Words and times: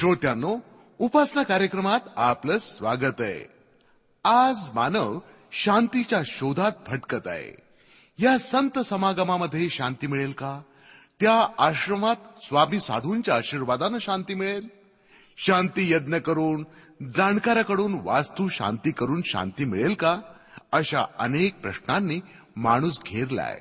श्रोत्यांनो 0.00 0.58
उपासना 0.98 1.42
कार्यक्रमात 1.42 2.00
आपलं 2.16 2.58
स्वागत 2.58 3.20
आहे. 3.20 3.50
आज 4.24 4.68
मानव 4.74 5.18
शांतीच्या 5.52 6.22
शोधात 6.26 6.72
भटकत 6.88 7.26
आहे. 7.26 7.56
या 8.18 8.38
संत 8.38 8.78
समागमामध्ये 8.78 9.68
शांती 9.68 10.06
मिळेल 10.06 10.32
का? 10.32 10.60
त्या 11.20 11.48
आश्रमात 11.58 12.16
स्वामी 12.42 12.80
साधूंच्या 12.80 13.34
आशीर्वादानं 13.34 13.98
शांती 13.98 14.34
मिळेल? 14.34 14.68
शांती 15.36 15.92
यज्ञ 15.92 16.16
करून 16.16 16.64
जाणकाराकडून 17.08 17.94
वास्तू 17.94 18.48
शांती 18.48 18.90
करून 18.90 19.22
शांती 19.24 19.64
मिळेल 19.64 19.94
का? 19.94 20.20
अशा 20.72 21.04
अनेक 21.18 21.60
प्रश्नांनी 21.60 22.20
माणूस 22.56 23.00
घेरलाय. 23.06 23.60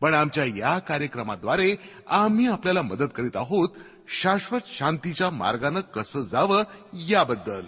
पण 0.00 0.14
आमच्या 0.14 0.44
या 0.44 0.78
कार्यक्रमाद्वारे 0.78 1.76
आम्ही 2.08 2.48
आपल्याला 2.48 2.82
मदत 2.82 3.06
करीत 3.16 3.36
आहोत 3.36 3.68
शाश्वत 4.12 4.60
शांतीच्या 4.78 5.30
मार्गानं 5.30 5.80
कसं 5.80 6.22
जावं 6.22 6.62
याबद्दल. 6.92 7.62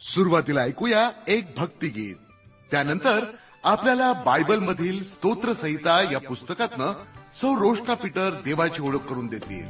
सुरुवातीला 0.00 0.60
ऐकूया 0.60 1.10
एक 1.28 1.46
भक्तिगीत. 1.56 2.16
त्यानंतर 2.70 3.24
आपल्याला 3.64 4.12
बायबलमधील 4.12 5.04
स्तोत्रसंहिता 5.04 6.12
या 6.12 6.18
पुस्तकातनं 6.18 6.92
सौ 7.34 7.54
रोष्टा 7.54 7.94
पीटर 7.94 8.30
देवाची 8.44 8.82
ओळख 8.82 8.98
करून 8.98 9.26
देतील. 9.26 9.64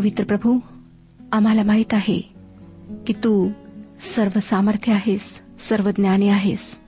पवित्र 0.00 0.24
प्रभू 0.24 0.58
आम्हाला 1.32 1.62
माहीत 1.62 1.94
आहे 1.94 2.20
की 3.06 3.12
तू 3.12 3.50
सर्व 4.00 4.38
सामर्थ्य 4.38 4.92
आहेस 4.92 5.42
सर्व 5.58 5.90
ज्ञानी 5.90 6.28
आहेस. 6.28 6.78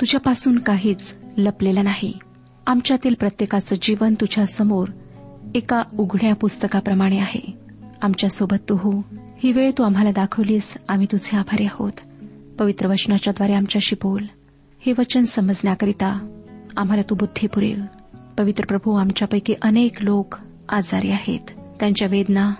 तुझ्यापासून 0.00 0.58
काहीच 0.58 1.16
लपलेलं 1.36 1.84
नाही. 1.84 2.18
आमच्यातील 2.66 3.14
प्रत्येकाचं 3.14 3.76
जीवन 3.82 4.14
तुझ्या 4.14 4.46
समोर 4.46 4.88
एका 5.54 5.82
उघड्या 5.98 6.34
पुस्तकाप्रमाणे 6.34 7.18
आहे. 7.18 7.58
आमच्यासोबत 8.02 8.56
तू 8.68 8.76
हो. 8.76 9.04
ही 9.12 9.52
वेळ 9.52 9.70
तू 9.78 9.82
आम्हाला 9.82 10.10
दाखवलीस 10.10 10.76
आम्ही 10.88 11.06
तुझे 11.12 11.36
आभारी 11.36 11.64
आहोत. 11.64 11.92
पवित्र 12.58 12.86
वचनाच्याद्वारे 12.86 13.54
आमच्याशी 13.54 13.96
बोल. 14.02 14.24
हे 14.86 14.92
वचन 14.98 15.22
समजण्याकरिता 15.22 16.40
आम्हाला 16.76 17.02
तू 17.10 17.14
बुद्धी 17.14 17.46
पुरेल. 17.46 17.82
पवित्र 18.38 18.64
प्रभू 18.64 18.94
आमच्यापैकी 18.94 19.54
अनेक 19.62 20.02
लोक 20.02 20.34
आजारी 20.68 21.10
आहेत. 21.10 21.61
त्यांच्या 21.82 22.08
वेदना 22.10 22.54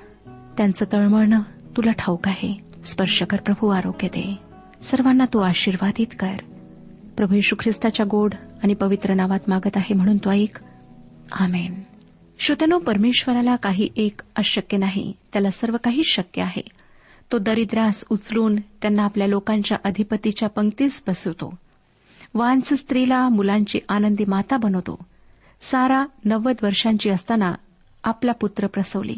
त्यांचं 0.57 0.85
तळमळणं 0.93 1.41
तुला 1.77 1.91
ठाऊक 1.91 2.29
आहे. 2.29 2.55
स्पर्श 2.85 3.23
कर 3.23 3.37
प्रभू 3.37 3.69
आरोग्य 3.69 4.09
दे. 4.09 4.39
सर्वांना 4.83 5.25
तू 5.25 5.39
आशीर्वादित 5.39 6.07
कर. 6.21 6.37
प्रभू 7.17 7.35
यशू 7.35 7.57
ख्रिस्ताच्या 7.61 8.07
गोड 8.11 8.35
आणि 8.63 8.75
पवित्र 8.75 9.15
नावात 9.15 9.39
मागत 9.49 9.77
आहे 9.77 9.95
म्हणून 9.95 10.17
तो 10.17 10.31
ऐक. 10.31 10.59
आमेन. 11.33 11.75
श्रोत्यानो 12.39 12.79
परमेश्वराला 12.79 13.57
काही 13.57 13.89
एक 13.97 14.21
अशक्य 14.37 14.77
नाही. 14.77 15.13
त्याला 15.33 15.51
सर्व 15.51 15.77
काही 15.85 16.03
शक्य 16.05 16.43
आहे. 16.43 16.63
तो 17.33 17.39
दरिद्रास 17.39 18.05
उचलून 18.11 18.57
त्यांना 18.57 19.03
आपल्या 19.03 19.27
लोकांच्या 19.27 19.79
अधिपतीच्या 19.85 20.49
पंक्तीस 20.49 21.03
बसवतो. 21.09 21.55
वांस 22.35 22.73
स्त्रीला 22.73 23.29
मुलांची 23.29 23.79
आनंदी 23.89 24.25
माता 24.29 24.57
बनवतो. 24.57 24.99
सारा 25.63 26.07
नव्वद 26.25 26.57
वर्षांची 26.63 27.11
असताना 27.11 27.55
आपला 28.05 28.33
पुत्र 28.33 28.67
प्रसवली. 28.67 29.17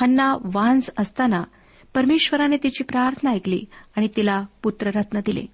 हन्ना 0.00 0.34
वांस 0.44 0.90
असताना 0.98 1.42
परमेश्वराने 1.94 2.56
तिची 2.56 2.84
प्रार्थना 2.84 3.30
ऐकली 3.30 3.64
आणि 3.96 4.08
तिला 4.16 4.44
पुत्ररत्न 4.62 5.20
दिले. 5.26 5.46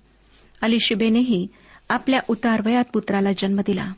अलिशिबेनेही 0.62 1.46
आपल्या 1.88 2.20
उतारवयात 2.28 2.84
पुत्राला 2.92 3.28
जन्म 3.38 3.60
दिला. 3.66 3.92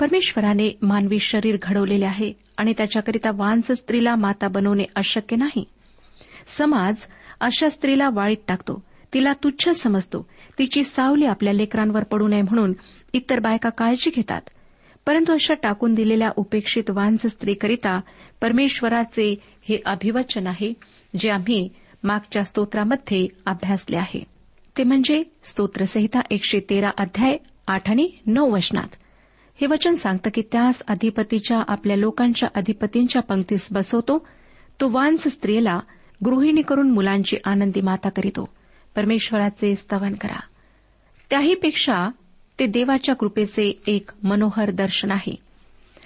परमेश्वराने 0.00 0.78
मानवी 0.82 1.18
शरीर 1.18 1.56
घडवलेले 1.62 2.04
आहे 2.04 2.32
आणि 2.56 2.72
त्याच्याकरिता 2.76 3.30
वांस 3.34 3.72
स्त्रीला 3.72 4.14
माता 4.14 4.48
बनवणे 4.48 4.84
अशक्य 4.96 5.36
नाही. 5.36 5.64
समाज 6.46 7.06
अशा 7.40 7.70
स्त्रीला 7.70 8.08
वाळीत 8.12 8.36
टाकतो. 8.48 8.82
तिला 9.14 9.32
तुच्छ 9.32 9.68
समजतो. 9.68 10.28
तिची 10.58 10.84
सावली 10.84 11.26
आपल्या 11.26 11.52
लेकरांवर 11.52 12.02
पडू 12.02 12.28
नये 12.28 12.42
म्हणून 12.42 12.72
इतर 13.12 13.38
बायका 13.38 13.68
काळजी 13.68 14.10
घेतात. 14.16 14.40
परंतु 15.10 15.32
अशा 15.32 15.54
टाकून 15.54 15.94
दिलेल्या 15.94 16.30
उपेक्षित 16.36 16.90
वांझ 16.90 17.26
स्त्रीकरिता 17.26 18.00
परमेश्वराचे 18.40 19.34
हे 19.42 19.78
अभिवचन 19.86 20.46
आहे 20.46 20.72
जे 21.18 21.30
आम्ही 21.30 21.68
मागच्या 22.04 22.44
स्तोत्रामध्ये 22.44 23.26
अभ्यासले 23.46 23.96
आहे. 23.96 24.24
ते 24.78 24.84
म्हणजे 24.84 25.22
स्तोत्रसंहिता 25.44 26.20
एकशे 26.30 26.60
तेरा 26.70 26.90
अध्याय 26.98 27.36
आठ 27.66 27.90
आणि 27.90 28.10
नऊ 28.26 28.50
वचनात. 28.50 28.88
हे 29.60 29.66
वचन 29.66 29.94
सांगतं 29.94 30.30
की 30.34 30.42
त्यास 30.52 30.82
अधिपतीच्या 30.88 31.62
आपल्या 31.68 31.96
लोकांच्या 31.96 32.48
अधिपतींच्या 32.54 33.22
पंक्तीस 33.22 33.68
बसवतो. 33.72 34.26
तो 34.80 34.88
वांस 34.88 35.28
स्त्रियेला 35.28 35.80
गृहिणी 36.24 36.62
करून 36.62 36.90
मुलांची 36.90 37.36
आनंदी 37.44 37.80
माता 37.80 38.08
करीतो. 38.08 38.48
परमेश्वराचे 38.96 39.76
स्तवन 39.76 40.14
करा. 40.14 40.40
त्याहीपेक्षा 41.30 42.10
ते 42.60 42.66
देवाच्या 42.66 43.14
कृपेचे 43.14 43.82
एक 43.86 44.10
मनोहर 44.22 44.70
दर्शन 44.70 45.10
आहे. 45.10 45.34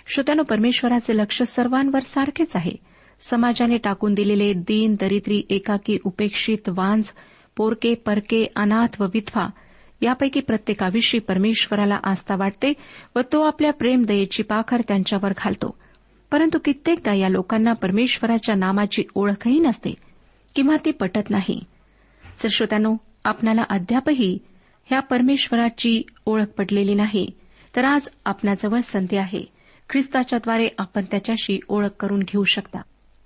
श्रोत्यानो 0.06 0.42
परमेश्वराचे 0.42 1.16
लक्ष 1.16 1.42
सर्वांवर 1.42 2.00
सारखेच 2.00 2.56
आहे. 2.56 2.72
समाजाने 3.20 3.76
टाकून 3.76 4.14
दिलेले 4.14 4.52
दीन 4.52 4.96
दरिद्री 5.00 5.42
एकाकी 5.50 5.98
उपेक्षित 6.04 6.68
वांज 6.68 7.04
पोरके 7.56 7.94
परके 7.94 8.46
अनाथ 8.56 9.00
व 9.00 9.04
विधवा 9.04 9.48
यापैकी 10.02 10.40
प्रत्येकाविषयी 10.40 11.20
परमेश्वराला 11.20 11.96
आस्था 12.04 12.36
वाटते 12.36 12.72
व 13.16 13.20
तो 13.32 13.42
आपल्या 13.42 13.72
प्रेमदयेची 13.72 14.42
पाखर 14.42 14.80
त्यांच्यावर 14.88 15.32
घालतो. 15.36 15.78
परंतु 16.32 16.58
कित्येकदा 16.64 17.14
या 17.14 17.28
लोकांना 17.28 17.72
परमेश्वराच्या 17.72 18.54
नामाची 18.54 19.02
ओळखही 19.14 19.60
नसते 19.60 19.94
किंवा 20.54 20.76
ती 20.84 20.90
पटत 20.90 21.30
नाही. 21.30 21.64
जर 22.42 22.48
श्रोत्यानो 22.50 22.96
आपणाला 23.24 23.62
अद्यापही 23.70 24.38
ह्या 24.86 25.00
परमेश्वराची 25.00 26.02
ओळख 26.26 26.46
पडलेली 26.46 26.94
नाही 26.94 27.30
तर 27.76 27.84
आज 27.84 28.08
आपणाजवळ 28.24 28.80
संधी 28.80 29.16
आहे. 29.16 29.44
ख्रिस्ताच्याद्वारे 29.90 30.68
आपण 30.78 31.04
त्याच्याशी 31.10 31.60
ओळख 31.68 31.88
करून 32.00 32.20
घेऊ 32.20 32.44
शकता. 32.44 32.78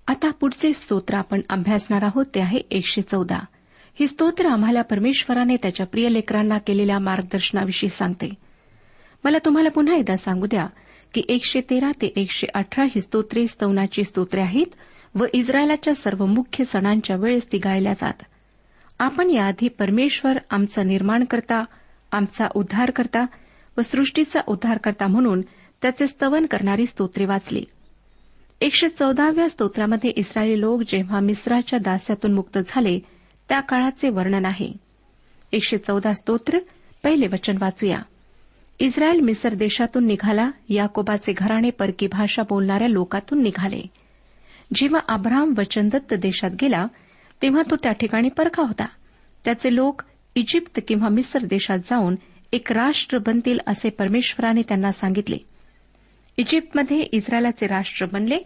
आता 0.06 0.30
पुढचे 0.30 0.72
स्तोत्र 0.72 1.14
आपण 1.14 1.40
अभ्यासणार 1.50 2.02
आहोत 2.02 2.26
ते 2.34 2.40
आहे 2.40 2.58
एकशे 2.70 3.02
चौदा. 3.02 3.38
ही 4.00 4.06
स्तोत्र 4.06 4.46
आम्हाला 4.46 4.82
परमेश्वराने 4.82 5.56
त्याच्या 5.56 5.86
प्रिय 5.86 6.08
लेकरांना 6.08 6.58
केलेल्या 6.58 6.98
मार्गदर्शनाविषयी 6.98 7.88
सांगते. 7.88 8.30
मला 9.24 9.38
तुम्हाला 9.44 9.68
पुन्हा 9.68 9.94
एकदा 9.94 10.16
सांगू 10.16 10.46
द्या 10.46 10.66
की 11.14 11.22
एकशे 11.28 11.60
तेरा 11.60 11.90
ते 12.02 12.12
एकशे 12.16 12.46
अठरा 12.54 12.84
ही 12.84 13.00
स्तोत्रे 13.00 13.46
स्तवनाची 13.46 14.04
स्तोत्रे 14.04 14.40
आहेत 14.40 14.66
व 15.14 15.24
इस्रायलाच्या 15.32 15.94
सर्व 15.94 16.26
मुख्य 16.26 16.64
सणांच्या 16.64 17.16
वेळेस 17.16 17.52
ती 17.52 17.58
गायल्या 17.58 17.92
जात. 17.92 18.22
आपण 18.98 19.30
याआधी 19.30 19.68
परमेश्वर 19.68 20.38
आमचा 20.50 20.82
निर्माणकर्ता 20.82 21.64
आमचा 22.12 22.46
उद्धारकर्ता 22.54 23.26
व 23.78 23.80
सृष्टीचा 23.80 24.40
उद्धारकर्ता 24.46 25.06
म्हणून 25.06 25.40
त्याचे 25.82 26.06
स्तवन 26.06 26.46
करणारी 26.46 26.86
स्तोत्रे 26.86 27.24
वाचली. 27.24 27.64
एकशे 28.60 28.88
चौदाव्या 28.88 29.48
स्तोत्रामध्ये 29.48 30.10
इस्रायली 30.10 30.60
लोक 30.60 30.80
जेव्हा 30.80 31.20
मिस्राच्या 31.20 31.78
दास्यातून 31.78 32.32
मुक्त 32.32 32.58
झाले 32.66 32.98
त्या 33.48 33.60
काळाचे 33.60 34.08
वर्णन 34.08 34.44
आहे. 34.44 34.72
एकशे 35.52 35.78
चौदा 35.78 36.12
स्तोत्र 36.12 36.58
पहिले 37.02 37.26
वचन 37.26 37.56
वाचूया. 37.60 37.98
इस्रायल 38.80 39.20
मिसर 39.20 39.54
देशातून 39.54 40.06
निघाला 40.06 40.50
याकोबाचे 40.68 41.32
घराणे 41.32 41.70
परकी 41.70 42.06
भाषा 42.06 42.42
बोलणाऱ्या 42.42 42.88
लोकातून 42.88 43.42
निघाले. 43.42 43.82
जेव्हा 44.74 45.00
अब्राम 45.08 45.54
वचनदत्त 45.58 46.14
देशात 46.14 46.50
गेला 46.62 46.86
तेव्हा 47.42 47.62
तो 47.70 47.76
त्या 47.76 47.92
ठिकाणी 47.92 48.28
परका 48.28 48.62
होता. 48.62 48.86
त्याचे 49.44 49.74
लोक 49.74 50.02
इजिप्त 50.34 50.80
किंवा 50.88 51.08
मिस्र 51.08 51.44
देशात 51.44 51.78
जाऊन 51.78 52.16
एक 52.52 52.72
राष्ट्र 52.72 53.18
बनतील 53.18 53.58
असे 53.66 53.90
परमेश्वराने 53.90 54.62
त्यांना 54.62 54.90
सांगितले. 54.90 55.36
इजिप्तमध्ये 56.36 57.00
इस्रायलाचे 57.00 57.66
राष्ट्र 57.66 58.06
बनले 58.06 58.38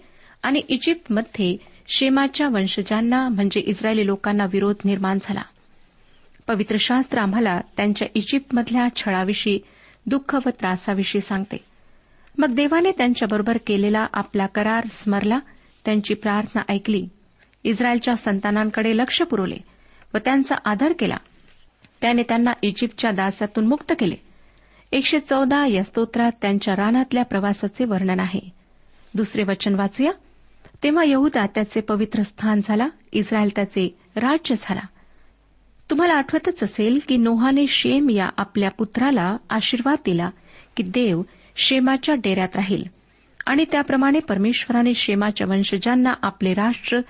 आणि 0.42 0.58
इजिप्तमध्ये 0.68 1.56
शेमाच्या 1.88 2.48
वंशजांना 2.48 3.28
म्हणजे 3.28 3.60
इस्रायली 3.60 4.06
लोकांना 4.06 4.44
विरोध 4.44 4.74
निर्माण 4.84 5.18
झाला. 5.22 5.42
पवित्र 6.46 6.76
शास्त्र 6.78 7.18
आम्हाला 7.18 7.60
त्यांच्या 7.76 8.08
इजिप्तमधल्या 8.14 8.88
छळाविषयी 8.96 9.60
दुःख 10.06 10.34
व 10.34 10.48
त्रासाविषयी 10.48 11.20
सांगते. 11.20 11.56
मग 12.38 12.54
देवाने 12.54 12.90
त्यांच्याबरोबर 12.90 13.58
केलेला 13.66 14.06
आपला 14.12 14.46
करार 14.46 14.84
स्मरला 14.92 15.38
त्यांची 15.84 16.14
प्रार्थना 16.14 16.62
ऐकली. 16.68 17.08
इस्रायलच्या 17.64 18.16
संतानांकडे 18.16 18.96
लक्ष 18.96 19.22
पुरवले 19.22 19.56
व 20.14 20.18
त्यांचा 20.18 20.54
आदर 20.64 20.92
केला. 20.98 21.16
त्याने 22.00 22.22
त्यांना 22.22 22.52
इजिप्तच्या 22.62 23.10
दास्यातून 23.10 23.66
मुक्त 23.66 23.92
केले. 23.98 24.14
एकशे 24.92 25.18
चौदा 25.18 25.66
या 25.66 25.84
स्तोत्रात 25.84 26.32
त्यांच्या 26.42 26.76
रानातल्या 26.76 27.24
प्रवासाचे 27.24 27.84
वर्णन 27.84 28.20
आहे. 28.20 28.40
दुसरे 29.14 29.42
वचन 29.42 29.74
वाचूया. 29.74 30.12
तेव्हा 30.82 31.04
यहुदा 31.06 31.46
त्याचे 31.46 31.80
पवित्र 31.80 32.22
स्थान 32.22 32.60
झाला 32.64 32.86
इस्रायल 33.12 33.48
त्याचे 33.56 33.98
राज्य 34.16 34.54
झाला. 34.58 34.80
तुम्हाला 35.90 36.14
आठवतच 36.14 36.62
असेल 36.62 36.98
की 37.08 37.16
नोहाने 37.16 37.66
शेम 37.66 38.10
या 38.10 38.28
आपल्या 38.36 38.70
पुत्राला 38.70 39.36
आशीर्वाद 39.50 39.98
दिला 40.04 40.30
की 40.76 40.82
देव 40.82 41.22
शेमाच्या 41.56 42.14
डेऱ्यात 42.14 42.56
राहील. 42.56 42.82
आणि 43.46 43.64
त्याप्रमाणे 43.72 44.18
परमेश्वराने 44.18 44.94
शेमाच्या 44.94 45.46
वंशजांना 45.46 46.12
आपले 46.22 46.54
राष्ट्र 46.54 47.00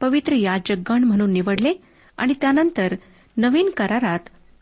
पवित्र 0.00 0.32
याजकगण 0.32 1.04
म्हणून 1.04 1.32
निवडले 1.32 1.72
आणि 2.16 2.34
त्यानंतर 2.40 2.94
नवीन 3.36 3.70
करारात 3.76 4.18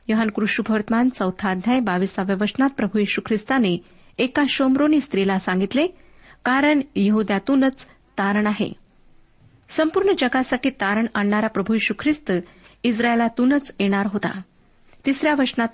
यहान 0.08 0.30
कृष्णवर्तमान 0.30 1.08
चौथा 1.08 1.50
अध्याय 1.50 1.80
बावीसाव्या 1.80 2.36
वचनात 2.40 2.70
प्रभू 2.70 2.98
यशू 2.98 3.20
ख्रिस्ताने 3.26 3.76
एका 4.18 4.42
शोमरोनी 4.48 5.00
स्त्रीला 5.00 5.38
सांगितले 5.38 5.86
कारण 6.44 6.80
यहुद्यातूनच 6.96 7.84
तारण 8.18 8.46
आहे. 8.46 8.72
संपूर्ण 9.68 10.12
जगासाठी 10.18 10.70
तारण 10.70 11.06
आणणारा 11.14 11.46
प्रभू 11.46 11.74
यशू 11.74 11.94
ख्रिस्त 11.98 12.32
इस्रायलातूनच 12.84 13.74
येणार 13.78 14.06
होता. 14.06 14.40
तिसऱ्या 15.06 15.34
वचनात 15.38 15.68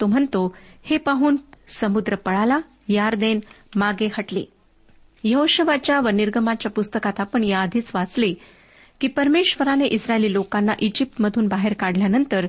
तो 0.00 0.06
म्हणतो 0.06 0.56
हे 0.82 0.96
पाहून 0.96 1.36
समुद्र 1.68 2.14
पळाला 2.14 2.58
यारदेन 2.88 3.40
मागे 3.76 4.06
हटले. 4.06 4.44
यहोशवाच्या 5.24 6.00
व 6.00 6.08
निर्गमाच्या 6.08 6.70
पुस्तकात 6.70 7.20
आपण 7.20 7.44
याआधीच 7.44 7.90
वाचले 7.94 8.34
की 9.00 9.08
परमेश्वराने 9.08 9.86
इस्रायली 9.86 10.32
लोकांना 10.32 10.72
इजिप्तमधून 10.78 11.48
बाहेर 11.48 11.72
काढल्यानंतर 11.72 12.46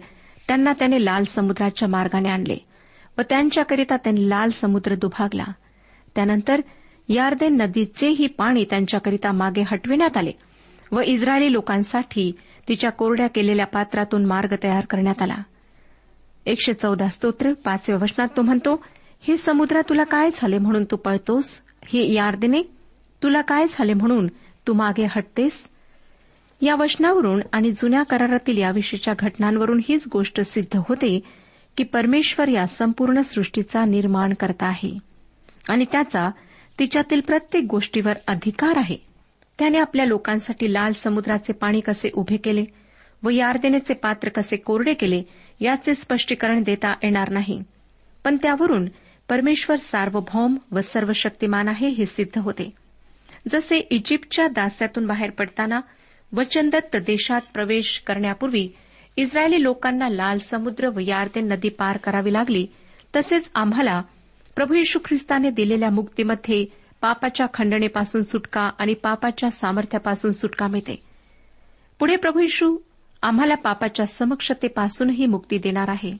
त्यांना 0.47 0.71
त्याने 0.79 1.05
लाल 1.05 1.23
समुद्राच्या 1.23 1.87
मार्गाने 1.89 2.29
आणले 2.29 2.57
व 3.17 3.21
त्यांच्याकरिता 3.29 3.97
त्यांनी 3.97 4.29
लाल 4.29 4.49
समुद्र 4.49 4.95
दुभागला. 4.95 5.43
त्यानंतर 6.15 6.61
यार्देन 7.09 7.61
नदीचेही 7.61 8.27
पाणी 8.27 8.65
त्यांच्याकरिता 8.69 9.31
मागे 9.31 9.61
हटविण्यात 9.61 10.17
आले 10.17 10.31
व 10.91 10.99
इस्रायली 10.99 11.51
लोकांसाठी 11.51 12.31
तिच्या 12.67 12.91
कोरड्या 12.91 13.27
केलेल्या 13.27 13.65
पात्रातून 13.65 14.25
मार्ग 14.25 14.55
तयार 14.63 14.85
करण्यात 14.89 15.21
आला. 15.21 15.37
एकशे 16.45 16.73
चौदा 16.73 17.07
स्तोत्र 17.07 17.53
पाचव्या 17.53 17.99
वचनात 18.01 18.27
तो 18.37 18.41
म्हणतो 18.41 18.83
हे 19.21 19.37
समुद्र 19.37 19.81
तुला 19.81 20.03
काय 20.03 20.29
झाले 20.35 20.57
म्हणून 20.57 20.83
तू 20.83 20.95
पळतोस? 20.95 21.59
हे 21.85 22.13
यार्देने 22.13 22.61
तुला 23.23 23.41
काय 23.41 23.65
झाले 23.69 23.93
म्हणून 23.93 24.27
तू 24.67 24.73
मागे 24.73 25.05
हटतेस? 25.15 25.70
या 26.61 26.75
वचनावरून 26.75 27.41
आणि 27.53 27.71
जुन्या 27.71 28.03
करारातील 28.03 28.57
याविषयीच्या 28.57 29.13
घटनांवरून 29.19 29.81
हीच 29.89 30.03
गोष्ट 30.11 30.41
सिद्ध 30.41 30.77
होते 30.77 31.19
की 31.77 31.83
परमेश्वर 31.83 32.47
या 32.47 32.67
संपूर्ण 32.67 33.21
सृष्टीचा 33.21 33.85
निर्माण 33.85 34.33
करता 34.33 34.67
आहे. 34.67 34.99
आणि 35.69 35.85
त्याचा 35.91 36.29
तिच्यातील 36.79 37.21
प्रत्येक 37.21 37.63
गोष्टीवर 37.63 38.13
अधिकार 38.27 38.77
आहे. 38.77 38.97
त्याने 39.59 39.77
आपल्या 39.77 40.05
लोकांसाठी 40.05 40.73
लाल 40.73 40.91
समुद्राचे 40.91 41.53
पाणी 41.53 41.79
कसे 41.79 42.09
उभे 42.13 42.37
केले 42.37 42.65
व 43.23 43.29
यार्देनेचे 43.29 43.93
पात्र 43.93 44.29
कसे 44.29 44.55
कोरडे 44.55 44.93
केले 44.93 45.23
याचे 45.59 45.93
स्पष्टीकरण 45.93 46.63
देता 46.63 46.93
येणार 47.03 47.29
नाही. 47.29 47.63
पण 48.25 48.37
त्यावरून 48.43 48.85
परमेश्वर 49.29 49.75
सार्वभौम 49.75 50.57
व 50.71 50.79
सर्वशक्तिमान 50.79 51.67
आहे 51.67 51.87
हे 51.87 52.05
सिद्ध 52.05 52.39
होते. 52.39 52.69
जसे 53.47 53.77
इजिप्तच्या 53.77 54.47
दास्यातून 54.47 55.05
बाहेर 55.05 55.29
पडताना 55.29 55.79
वचनदत्त 56.37 56.95
देशात 56.95 57.41
प्रवेश 57.53 58.03
करण्यापूर्वी 58.07 58.69
इस्रायली 59.17 59.63
लोकांना 59.63 60.09
लाल 60.09 60.37
समुद्र 60.37 60.87
व 60.87 60.99
यार्देन 60.99 61.47
नदी 61.47 61.69
पार 61.69 61.97
करावी 61.97 62.33
लागली. 62.33 62.67
तसेच 63.15 63.51
आम्हाला 63.55 64.01
प्रभू 64.55 64.73
यशू 64.73 64.99
ख्रिस्ताने 65.05 65.49
दिलेल्या 65.49 65.89
मुक्तीमध्ये 65.89 66.65
पापाच्या 67.01 67.45
खंडणेपासून 67.53 68.23
सुटका 68.23 68.69
आणि 68.79 68.93
पापाच्या 68.93 69.49
सामर्थ्यापासून 69.49 70.31
सुटका 70.31 70.67
मिळते. 70.67 71.03
पुढे 71.99 72.15
प्रभू 72.15 72.39
यशू 72.39 72.77
आम्हाला 73.21 73.55
पापाच्या 73.55 74.05
समक्षतेपासूनही 74.05 75.25
मुक्ती 75.25 75.57
देणार 75.57 75.89
आहे. 75.89 76.17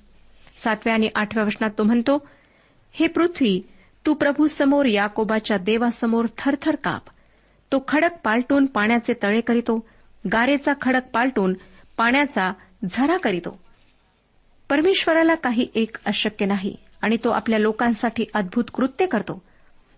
सातव्या 0.63 0.94
आणि 0.94 1.08
आठव्या 1.15 1.46
वचनात 1.46 1.70
तो 1.77 1.84
म्हणतो 1.84 2.27
हे 2.91 3.08
पृथ्वी 3.08 3.62
तू 4.06 4.13
प्रभू 4.13 4.48
समोर 4.48 4.86
याकोबाच्या 4.86 5.58
देवासमोर 5.58 6.25
थरथर 6.38 6.75
काप. 6.75 7.03
तो 7.72 7.84
खडक 7.88 8.10
पालटून 8.24 8.65
पाण्याचे 8.65 9.13
तळे 9.24 9.41
करीतो. 9.41 9.88
गारेचा 10.32 10.74
खडक 10.82 11.01
पालटून 11.13 11.54
पाण्याचा 11.98 12.51
झरा 12.90 13.18
करीतो. 13.18 13.60
परमेश्वराला 14.70 15.36
काही 15.36 15.68
एक 15.75 15.98
अशक्य 16.06 16.46
नाही 16.46 16.75
आणि 17.01 17.18
तो 17.24 17.30
आपल्या 17.30 17.60
लोकांसाठी 17.60 18.25
अद्भुत 18.34 18.63
कृत्य 18.74 19.06
करतो. 19.06 19.44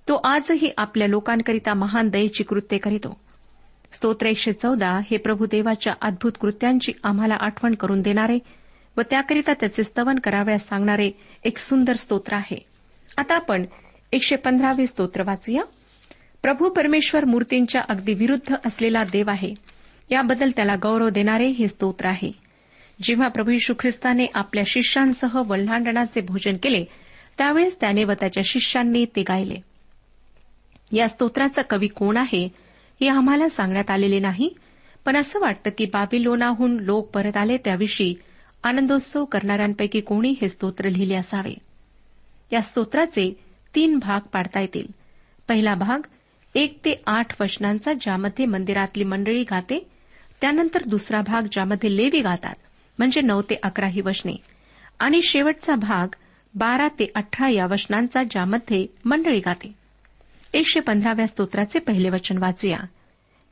तो 0.07 0.15
आजही 0.23 0.71
आपल्या 0.77 1.07
लोकांकरिता 1.07 1.73
महान 1.73 2.09
दयेची 2.09 2.43
कृत्य 2.43 2.77
करीतो. 2.77 3.19
स्तोत्र 3.93 4.25
एकशे 4.25 4.51
चौदा 4.51 4.99
हे 5.11 5.17
प्रभू 5.17 5.45
देवाच्या 5.45 5.93
अद्भुत 6.01 6.31
कृत्यांची 6.41 6.91
आम्हाला 7.03 7.35
आठवण 7.39 7.75
करून 7.75 8.01
देणारे 8.01 8.39
व 8.97 9.01
त्याकरिता 9.01 9.53
त्याचे 9.59 9.83
स्तवन 9.83 10.15
कराव्यास 10.15 10.67
सांगणारे 10.67 11.11
एक 11.43 11.57
सुंदर 11.57 11.95
स्तोत्र 11.95 12.33
आहे. 12.33 12.65
आता 13.17 13.35
आपण 13.35 13.65
एकशे 14.11 14.35
पंधरावे 14.35 14.87
स्तोत्र 14.87 15.23
वाचूया. 15.25 15.61
प्रभू 16.41 16.69
परमेश्वर 16.69 17.25
मूर्तींच्या 17.25 17.81
अगदी 17.89 18.13
विरुद्ध 18.13 18.55
असलेला 18.65 19.03
देव 19.03 19.29
आहे. 19.29 19.53
याबद्दल 20.13 20.49
त्याला 20.55 20.75
गौरव 20.75 21.09
देणारे 21.09 21.47
हे 21.47 21.67
स्तोत्र 21.67 22.05
आहे. 22.05 22.31
जेव्हा 23.01 23.27
प्रभू 23.27 23.51
यशू 23.51 23.73
ख्रिस्ताने 23.79 24.25
आपल्या 24.33 24.63
शिष्यांसह 24.67 25.41
वल्हांडणाचे 25.47 26.21
भोजन 26.21 26.57
केले 26.63 26.83
त्यावेळेस 27.37 27.79
त्याने 27.81 28.03
व 28.03 28.11
त्याच्या 28.11 28.43
शिष्यांनी 28.45 29.05
ते 29.05 29.21
गायले. 29.21 29.55
या 30.91 31.07
स्तोत्राचा 31.09 31.61
कवी 31.61 31.87
कोण 31.87 32.17
आहे 32.17 32.45
हे 33.01 33.07
आम्हाला 33.07 33.49
सांगण्यात 33.49 33.91
आलेले 33.91 34.19
नाही 34.19 34.49
पण 35.05 35.15
असं 35.15 35.39
वाटतं 35.39 35.69
की 35.77 35.85
बाबिलोनाहून 35.85 36.77
लोक 36.77 37.09
परत 37.09 37.37
आले 37.37 37.57
त्याविषयी 37.57 38.15
आनंदोत्सव 38.63 39.25
करणाऱ्यांपैकी 39.25 40.01
कोणी 40.01 40.35
हे 40.41 40.49
स्तोत्र 40.49 40.89
लिहिले 40.89 41.15
असावे. 41.15 41.53
या 42.51 42.61
स्तोत्राचे 42.61 43.39
तीन 43.75 43.99
भाग 43.99 44.19
पाडता 44.19 44.59
येतील. 44.61 44.87
पहिला 45.47 45.75
भाग 45.75 46.05
एक 46.55 46.77
ते 46.85 47.01
आठ 47.07 47.41
वचनांचा 47.41 47.93
ज्यामध्ये 47.93 48.45
मंदिरातली 48.45 49.03
मंडळी 49.03 49.43
गाते 49.43 49.89
त्यानंतर 50.43 50.83
दुसरा 50.83 51.21
भाग 51.21 51.41
ज्यामध्ये 51.51 51.97
लेवी 51.97 52.21
गातात 52.21 52.53
म्हणजे 52.97 53.21
नऊ 53.21 53.41
ते 53.41 53.55
अकरा 53.63 53.87
ही 53.87 54.01
वचने 54.01 54.35
आणि 54.99 55.21
शेवटचा 55.21 55.75
भाग 55.75 56.15
बारा 56.55 56.87
ते 56.87 57.11
अठरा 57.15 57.49
या 57.49 57.65
वचनांचा 57.65 58.23
ज्यामध्ये 58.23 58.87
मंडळी 59.05 59.39
गाते. 59.39 59.71
एकशे 60.53 60.79
पंधराव्या 60.79 61.27
स्तोत्राचे 61.27 61.79
पहिले 61.79 62.09
वचन 62.09 62.37
वाचूया. 62.37 62.77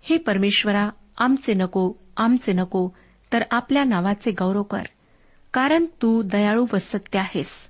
हे 0.01 0.17
परमेश्वरा 0.17 0.89
आमचे 1.17 1.53
नको 1.53 1.93
आमचे 2.17 2.53
नको 2.53 2.89
तर 3.33 3.43
आपल्या 3.51 3.83
नावाचे 3.83 4.31
गौरव 4.31 4.63
कर 4.63 4.83
कारण 5.53 5.85
तू 6.01 6.21
दयाळू 6.21 6.65
व 6.73 6.77
सत्य 6.77 7.19
आहेस. 7.19 7.69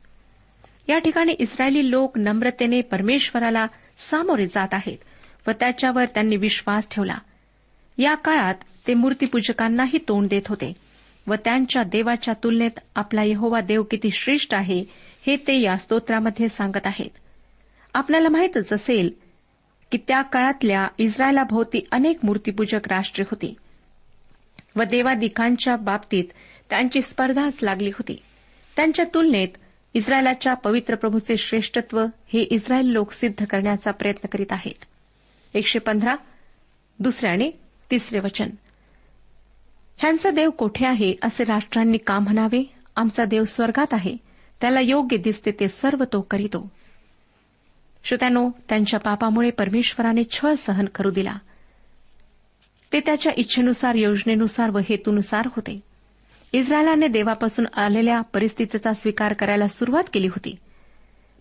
या 0.89 0.99
ठिकाणी 0.99 1.31
इस्रायली 1.31 1.91
लोक 1.91 2.17
नम्रतेने 2.17 2.81
परमेश्वराला 2.81 3.67
सामोरे 3.97 4.45
जात 4.45 4.73
आहेत 4.73 4.97
व 5.47 5.51
त्याच्यावर 5.51 6.05
त्यांनी 6.05 6.35
विश्वास 6.35 6.89
ठेवला. 6.91 7.17
या 7.97 8.15
काळात 8.15 8.55
ते 8.87 8.93
मूर्तीपूजकांनाही 8.93 9.97
तोंड 10.07 10.29
देत 10.29 10.47
होते 10.47 10.73
व 11.27 11.35
त्यांच्या 11.35 11.83
देवाच्या 11.83 12.33
तुलनेत 12.43 12.79
आपला 12.95 13.23
यहोवा 13.23 13.61
देव 13.61 13.83
किती 13.83 14.11
श्रेष्ठ 14.11 14.53
आहे 14.53 14.83
हे 15.27 15.35
ते 15.35 15.59
या 15.59 15.77
स्तोत्रामध्ये 15.77 16.49
सांगत 16.49 16.87
आहेत. 16.87 17.09
आपल्याला 17.93 18.29
माहीतच 18.29 18.73
असेल 18.73 19.09
की 19.91 19.97
त्या 20.07 20.21
काळातल्या 20.21 20.87
इस्रायलाभोवती 20.97 21.87
अनेक 21.91 22.17
मूर्तीपूजक 22.23 22.87
राष्ट्रे 22.87 23.25
होती 23.31 23.53
व 24.75 24.83
देवादिकांच्या 24.83 25.75
बाबतीत 25.75 26.23
त्यांची 26.69 27.01
स्पर्धाच 27.01 27.59
लागली 27.63 27.89
होती. 27.89 28.17
त्यांच्या 28.75 29.05
तुलनेत 29.13 29.47
इस्रायलाच्या 29.93 30.53
पवित्र 30.53 30.95
प्रभूचे 30.95 31.37
श्रेष्ठत्व 31.37 32.05
हे 32.33 32.41
इस्रायल 32.41 32.85
लोक 32.85 33.11
सिद्ध 33.11 33.45
करण्याचा 33.45 33.91
प्रयत्न 33.91 34.27
करीत 34.27 34.51
आहेत. 34.51 34.85
एकशे 35.53 35.79
पंधरा 35.79 36.15
दुसऱ्याने 36.99 37.51
तिसरे 37.91 38.19
वचन. 38.19 38.49
ह्यांचा 40.01 40.29
देव 40.29 40.49
कोठे 40.49 40.85
आहे 40.85 41.15
असे 41.23 41.43
राष्ट्रांनी 41.43 41.97
का 41.97 42.19
म्हणावे? 42.19 42.73
आमचा 42.95 43.25
देव 43.25 43.43
स्वर्गात 43.43 43.85
आहे. 43.91 44.17
त्याला 44.61 44.79
योग्य 44.81 45.17
दिसते 45.17 45.51
ते 45.51 45.67
सर्व 45.67 46.03
तो 46.03 46.21
करीतो. 46.21 46.71
श्रोत्यानो 48.03 48.49
त्यांच्या 48.69 48.99
पापामुळे 48.99 49.49
परमेश्वराने 49.49 50.23
छळ 50.31 50.53
सहन 50.53 50.85
करू 50.85 51.11
दिला. 51.11 51.33
ते 52.93 52.99
त्याच्या 52.99 53.33
इच्छेनुसार 53.37 53.95
योजनेनुसार 53.95 54.69
व 54.69 54.77
हेतूनुसार 54.77 55.45
होते. 55.45 55.79
इस्रायलाने 56.53 57.07
देवापासून 57.07 57.65
आलेल्या 57.77 58.21
परिस्थितीचा 58.21 58.93
स्वीकार 58.93 59.33
करायला 59.33 59.67
सुरुवात 59.67 60.03
केली 60.13 60.27
होती. 60.27 60.55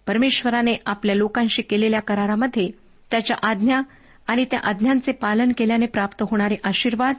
परमेश्वराने 0.07 0.77
आपल्या 0.87 1.15
लोकांशी 1.15 1.63
केलेल्या 1.63 2.01
करारामध्ये 2.01 2.71
त्याच्या 3.11 3.37
आज्ञा 3.43 3.81
आणि 4.27 4.45
त्या 4.45 4.61
आज्ञांचे 4.63 5.13
पालन 5.13 5.53
केल्याने 5.59 5.87
प्राप्त 5.87 6.23
होणारे 6.23 6.55
आशीर्वाद 6.65 7.17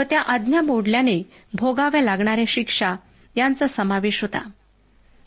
व 0.00 0.02
त्या 0.10 0.20
आज्ञा 0.20 0.60
मोडल्याने 0.60 1.22
भोगाव्या 1.54 2.02
लागणाऱ्या 2.02 2.44
शिक्षा 2.48 2.94
यांचा 3.36 3.66
समावेश 3.66 4.22
होता. 4.22 4.50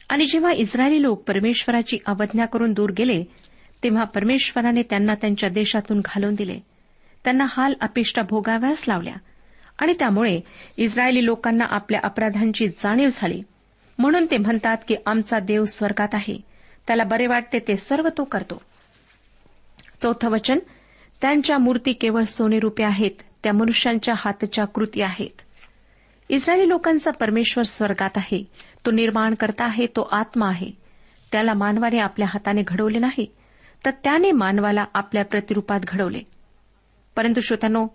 आणि 0.09 0.25
जेव्हा 0.25 0.51
इस्रायली 0.51 1.01
लोक 1.01 1.23
परमेश्वराची 1.23 1.97
अवज्ञा 2.05 2.45
करून 2.45 2.73
दूर 2.73 2.91
गेले 2.91 3.23
तेव्हा 3.83 4.03
परमेश्वराने 4.03 4.81
त्यांना 4.81 5.15
त्यांच्या 5.15 5.49
देशातून 5.49 6.01
घालून 6.05 6.35
दिले. 6.35 6.59
त्यांना 7.23 7.45
हाल 7.49 7.73
अपेष्टा 7.81 8.21
भोगाव्यास 8.29 8.85
लावल्या. 8.87 9.13
आणि 9.79 9.93
त्यामुळे 9.99 10.39
इस्रायली 10.77 11.25
लोकांना 11.25 11.65
आपल्या 11.69 11.99
अपराधांची 12.03 12.67
जाणीव 12.67 13.09
झाली. 13.11 13.43
म्हणून 13.97 14.25
ते 14.31 14.37
म्हणतात 14.37 14.77
की 14.87 14.95
आमचा 15.05 15.39
देव 15.39 15.65
स्वर्गात 15.65 16.07
आहे. 16.13 16.41
त्याला 16.87 17.03
बरे 17.03 17.27
वाटते 17.27 17.59
ते 17.59 17.77
सर्व 17.77 18.09
तो 18.17 18.23
करतो. 18.23 18.61
चौथं 20.01 20.29
वचन 20.29 20.59
त्यांच्या 21.21 21.57
मूर्ती 21.57 21.93
केवळ 21.93 22.21
सोने 22.21 22.59
रुपे 22.59 22.83
आहेत 22.83 23.23
त्या 23.43 23.53
मनुष्यांच्या 23.53 24.13
हातच्या 24.17 24.65
कृती 24.65 25.01
आहेत. 25.01 25.41
इस्रायली 26.29 26.69
लोकांचा 26.69 27.11
परमेश्वर 27.11 27.63
स्वर्गात 27.63 28.09
आहे. 28.15 28.43
तो 28.85 28.91
निर्माण 28.91 29.33
करता 29.33 29.65
आहे 29.65 29.85
तो 29.85 30.09
आत्मा 30.11 30.47
आहे. 30.47 30.71
त्याला 31.31 31.53
मानवाने 31.53 31.99
आपल्या 31.99 32.27
हाताने 32.27 32.61
घडवले 32.67 32.99
नाही 32.99 33.25
तर 33.85 33.91
त्याने 33.91 34.31
मानवाला 34.31 34.85
आपल्या 34.93 35.25
प्रतिरूपात 35.25 35.79
घडवले. 35.87 36.19
परंतु 37.15 37.41
श्रोत्यानो 37.41 37.87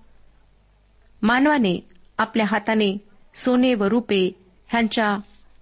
मानवाने 1.23 1.89
आपल्या 2.19 2.47
हाताने 2.47 2.99
सोने 3.35 3.75
व 3.75 3.85
रुपे 3.85 4.31
ह्यांच्या 4.69 5.17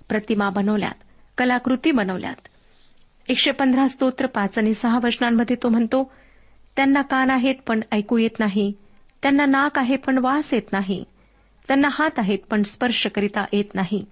प्रतिमा 0.09 0.51
बनवल्यात 0.51 0.95
कलाकृती 1.39 1.91
बनवल्यात. 1.91 2.49
एकशे 3.29 3.51
पंधरा 3.51 3.87
स्तोत्र 3.87 4.27
पाच 4.27 4.59
आणि 4.59 4.75
सहा 4.75 4.99
वचनांमध्ये 5.05 5.57
तो 5.63 5.69
म्हणतो 5.69 6.13
त्यांना 6.77 7.03
कान 7.03 7.31
आहेत 7.31 7.55
पण 7.67 7.81
ऐकू 7.93 8.19
येत 8.19 8.41
नाही. 8.41 8.73
त्यांना 9.27 9.47
नाक 9.47 9.79
आहे 9.79 9.97
पण 9.97 10.19
वास 10.19 10.55
येत 10.55 10.73
नाही. 10.73 11.05
त्यांना 11.69 11.89
हात 11.93 12.19
आहेत 12.19 12.39
पण 12.51 12.63
स्पर्श 12.63 13.07
करिता 13.07 13.45
येत 13.53 13.75
नाही. 13.75 14.05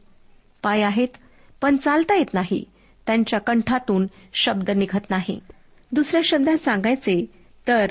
पाय 0.63 0.83
आहेत 0.83 1.09
पण 1.63 1.77
चालता 1.77 2.15
येत 2.15 2.35
नाही. 2.35 2.65
त्यांच्या 3.07 3.41
कंठातून 3.41 4.07
शब्द 4.35 4.71
निघत 4.71 5.11
नाही. 5.11 5.41
दुसऱ्या 5.93 6.21
शब्दात 6.25 6.57
सांगायचे 6.57 7.27
तर 7.69 7.87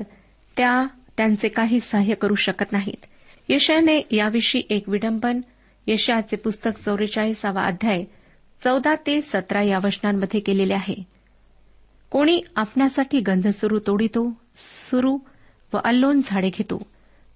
त्या 0.57 0.85
त्यांचे 1.17 1.47
काही 1.47 1.79
सहाय्य 1.79 2.13
करू 2.13 2.35
शकत 2.35 2.71
नाहीत. 2.71 3.05
यशाने 3.49 4.07
याविषयी 4.11 4.61
एक 4.69 4.89
विडंबन 4.89 5.41
यशाचे 5.87 6.35
पुस्तक 6.35 6.79
चौवेचाळीसावा 6.79 7.61
अध्याय 7.61 8.03
चौदा 8.63 8.95
ते 9.07 9.21
सतरा 9.21 9.61
या 9.61 9.79
वचनांमध्ये 9.83 10.39
केलेले 10.39 10.73
आहे. 10.73 11.03
कोणी 12.11 12.41
आपणासाठी 12.55 13.19
गंध 13.19 13.47
सुरू 13.47 13.79
तोडितो 13.79 14.33
सुरू 14.55 15.17
व 15.73 15.77
अल्लोन 15.83 16.21
झाडे 16.23 16.49
घेतो. 16.49 16.92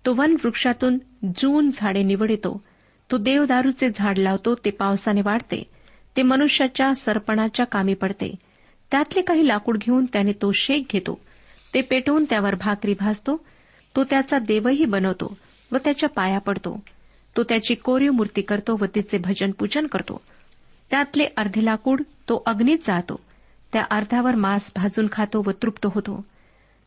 तो 0.07 0.13
वन 0.13 0.35
वृक्षातून 0.43 0.97
जून 1.37 1.69
झाडे 1.73 2.03
निवडितो. 2.03 2.63
तो 3.11 3.17
देवदारूचे 3.17 3.89
झाड 3.95 4.17
लावतो 4.17 4.55
ते 4.55 4.69
पावसाने 4.69 5.21
वाढते. 5.21 5.63
ते 6.17 6.23
मनुष्याच्या 6.23 6.95
सरपणाच्या 6.95 7.65
कामी 7.65 7.93
पडते. 7.93 8.35
त्यातले 8.91 9.21
काही 9.21 9.47
लाकूड 9.47 9.77
घेऊन 9.77 10.05
त्याने 10.05 10.31
तो 10.31 10.51
शेक 10.51 10.85
घेतो. 10.91 11.19
ते 11.73 11.81
पेटवून 11.81 12.25
त्यावर 12.29 12.55
भाकरी 12.55 12.93
भाजतो. 12.99 13.45
तो 13.95 14.03
त्याचा 14.03 14.39
देवही 14.39 14.85
बनवतो 14.85 15.37
व 15.71 15.77
त्याच्या 15.77 16.09
पाया 16.09 16.39
पडतो. 16.39 16.83
तो 17.37 17.43
त्याची 17.43 17.75
कोरीव 17.75 18.11
मूर्ती 18.11 18.41
करतो 18.41 18.77
व 18.81 18.85
तिचे 18.95 19.17
भजन 19.17 19.51
पूजन 19.51 19.87
करतो. 19.87 20.21
त्यातले 20.91 21.25
अर्धे 21.37 21.65
लाकूड 21.65 22.01
तो 22.01 22.43
अग्नीत 22.45 22.77
जाळतो. 22.83 23.19
त्या 23.73 23.83
अर्ध्यावर 23.91 24.35
मांस 24.35 24.71
भाजून 24.75 25.07
खातो 25.11 25.43
व 25.47 25.51
तृप्त 25.51 25.87
होतो. 25.95 26.25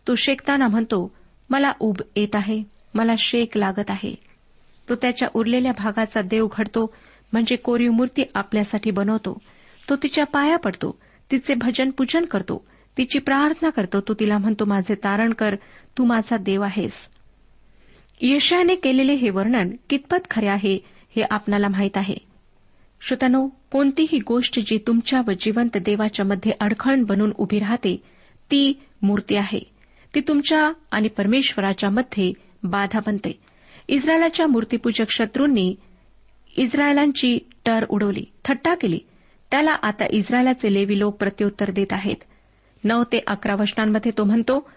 तो 0.08 0.14
शेकताना 0.14 0.68
म्हणतो 0.68 1.12
मला 1.50 1.72
उब 1.80 1.96
येत 2.16 2.36
आहे. 2.36 2.79
मला 2.94 3.12
शेक 3.18 3.56
लागत 3.56 3.90
आहे. 3.90 4.14
तो 4.88 4.94
त्याच्या 4.94 5.28
उरलेल्या 5.34 5.72
भागाचा 5.72 6.20
देव 6.20 6.48
घडतो 6.58 6.94
म्हणजे 7.32 7.56
कोरीव 7.56 7.92
मूर्ती 7.92 8.22
आपल्यासाठी 8.34 8.90
बनवतो. 8.90 9.38
तो 9.88 9.96
तिच्या 9.96 10.24
पाया 10.24 10.56
पडतो 10.56 10.98
तिचे 11.30 11.54
भजन 11.54 11.90
पूजन 11.90 12.24
करतो 12.24 12.64
तिची 12.98 13.18
प्रार्थना 13.18 13.70
करतो 13.70 14.00
तो 14.00 14.14
तिला 14.14 14.38
म्हणतो 14.38 14.64
माझे 14.64 14.94
तारण 14.94 15.32
कर 15.32 15.54
तू 15.98 16.04
माझा 16.04 16.36
देव 16.36 16.62
आहेस. 16.62 17.08
यशाने 18.20 18.74
केलेले 18.74 19.14
हे 19.14 19.30
वर्णन 19.30 19.70
कितपत 19.90 20.30
खरे 20.30 20.48
आहे 20.48 20.78
हे 21.16 21.22
आपणाला 21.30 21.68
माहीत 21.68 21.96
आहे. 21.96 22.16
श्रोतानो 23.00 23.48
कोणतीही 23.72 24.18
गोष्ट 24.18 24.58
जी 24.58 24.78
तुमच्या 24.86 25.22
व 25.26 25.30
जिवंत 25.40 25.76
देवाच्या 25.76 26.26
मध्ये 26.26 26.52
अडखळण 26.60 27.02
बनून 27.02 27.32
उभी 27.38 27.58
राहते 27.58 27.96
ती 28.50 28.80
मूर्ती 29.02 29.36
आहे. 29.36 29.60
ती 30.14 30.20
तुमच्या 30.20 30.72
आणि 30.92 31.08
परमेश्वराच्या 31.08 31.90
मध्ये 31.90 32.32
बाधा 32.62 33.00
बनते 33.06 33.40
इस्रायलाच्या 33.88 34.46
मूर्तीपूजक 34.46 35.10
शत्रूंनी 35.10 35.74
इस्रायलांची 36.56 37.38
टर 37.64 37.84
उडवली 37.84 38.24
थट्टा 38.44 38.74
केली. 38.74 38.98
त्याला 39.50 39.70
आता 39.82 40.04
इस्रायलाचे 40.10 40.74
लेवी 40.74 40.98
लोक 40.98 41.16
प्रत्युत्तर 41.16 41.70
देत 41.70 41.92
आहेत. 41.92 42.16
नऊ 42.84 43.04
ते 43.04 43.20
अकरा 43.26 43.54
वचनांमध्ये 43.54 44.12
तो 44.18 44.24
म्हणतो 44.24 44.70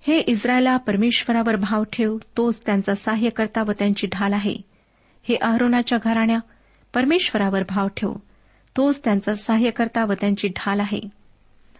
हे 0.00 0.18
इस्रायला 0.18 0.76
परमेश्वरावर 0.76 1.56
भाव 1.56 1.84
ठेव 1.84 2.18
तोच 2.36 2.66
त्यांचा 2.66 2.94
सहाय्यकर्ता 2.94 3.62
व 3.62 3.72
त्यांची 3.72 4.06
ढाल 4.06 4.32
आहे. 4.32 4.56
हे 5.22 5.36
अहरोनाच्या 5.36 5.98
घराण्या 6.04 6.38
परमेश्वरावर 6.94 7.62
भाव 7.68 7.88
ठेव 7.88 8.12
तोच 8.76 9.04
त्यांचा 9.04 9.34
सहाय्यकर्ता 9.34 10.04
व 10.04 10.12
त्यांची 10.12 10.48
ढाल 10.48 10.80
आहे. 10.80 11.00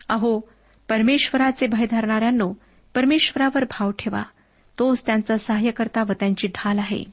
अहो 0.08 0.40
परमेश्वराचे 0.88 1.66
भय 1.66 1.86
धरणाऱ्यांनो 1.90 2.52
परमेश्वरावर 2.95 3.64
भाव 3.64 3.90
ठेवा. 3.90 4.23
तोच 4.78 5.06
त्यांचा 5.06 5.36
सहाय्यकर्ता 5.36 6.02
व 6.02 6.12
त्यांची 6.12 6.47
ढाल 6.47 6.78
आहे. 6.78 7.04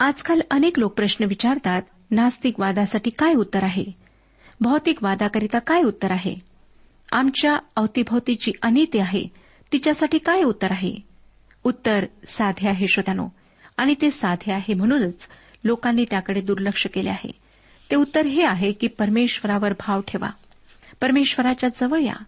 आजकाल 0.00 0.40
अनेक 0.50 0.78
लोक 0.78 0.92
प्रश्न 0.92 1.24
विचारतात 1.24 1.82
नास्तिक 2.10 2.60
वादासाठी 2.60 3.10
काय 3.10 3.34
उत्तर 3.34 3.64
आहे? 3.64 3.84
भौतिक 4.60 5.02
वादाकरिता 5.02 5.58
काय 5.58 5.82
उत्तर 5.82 6.12
आहे? 6.12 6.34
आमच्या 7.12 7.58
अवतीभोवतीची 7.76 8.52
अनिती 8.62 8.98
आहे 8.98 9.26
तिच्यासाठी 9.72 10.18
काय 10.18 10.42
उत्तर 10.42 10.72
आहे? 10.72 10.94
उत्तर 11.64 12.06
साधे 12.28 12.68
आहे 12.68 12.86
श्रोत्यानो. 12.88 13.28
आणि 13.76 13.94
ते 14.02 14.10
साधे 14.10 14.52
आहे 14.52 14.74
म्हणूनच 14.74 15.26
लोकांनी 15.64 16.04
त्याकडे 16.10 16.40
दुर्लक्ष 16.40 16.86
केले 16.86 17.10
आहे. 17.10 17.32
ते 17.90 17.96
उत्तर 17.96 18.26
हे 18.26 18.44
आहे 18.44 18.72
की 18.72 18.86
परमेश्वरावर 18.86 19.72
भाव 19.72 20.00
ठेवा. 20.00 20.30
परमेश्वराच्या 21.00 21.68
जवळ 21.80 22.00
या. 22.00 22.22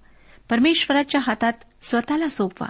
परमेश्वराच्या 0.51 1.21
हातात 1.27 1.53
स्वतःला 1.83 2.29
सोपवा. 2.29 2.69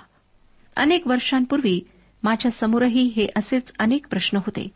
अनेक 0.76 1.06
वर्षांपूर्वी 1.06 1.80
माझ्या 2.22 2.50
समोरही 2.50 3.12
हे 3.16 3.26
असेच 3.36 3.72
अनेक 3.78 4.06
प्रश्न 4.10 4.36
होते. 4.36 4.68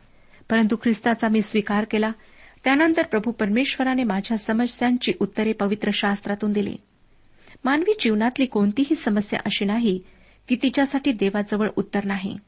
परंतु 0.51 0.77
ख्रिस्ताचा 0.77 1.29
मी 1.29 1.43
स्वीकार 1.43 1.85
केला. 1.91 2.11
त्यानंतर 2.65 3.03
प्रभू 3.03 3.31
परमेश्वराने 3.31 4.05
माझ्या 4.05 4.39
समस्यांची 4.39 5.13
उत्तरे 5.21 5.53
पवित्र 5.53 5.91
शास्त्रातून 5.93 6.53
दिली. 6.53 6.77
मानवी 7.65 7.93
जीवनातली 8.01 8.47
कोणतीही 8.47 8.95
समस्या 8.95 9.39
अशी 9.45 9.65
नाही 9.65 10.01
की 10.49 10.57
तिच्यासाठी 10.63 11.13
देवाजवळ 11.13 11.69
उत्तर 11.77 12.05
नाही. 12.05 12.39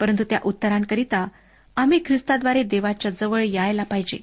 परंतु 0.00 0.24
त्या 0.24 0.38
उत्तरांकरिता 0.44 1.28
आम्ही 1.76 1.98
ख्रिस्ताद्वारे 2.06 2.62
देवाच्या 2.62 3.10
जवळ 3.10 3.44
यायला 3.44 3.82
पाहिजे. 3.82 4.18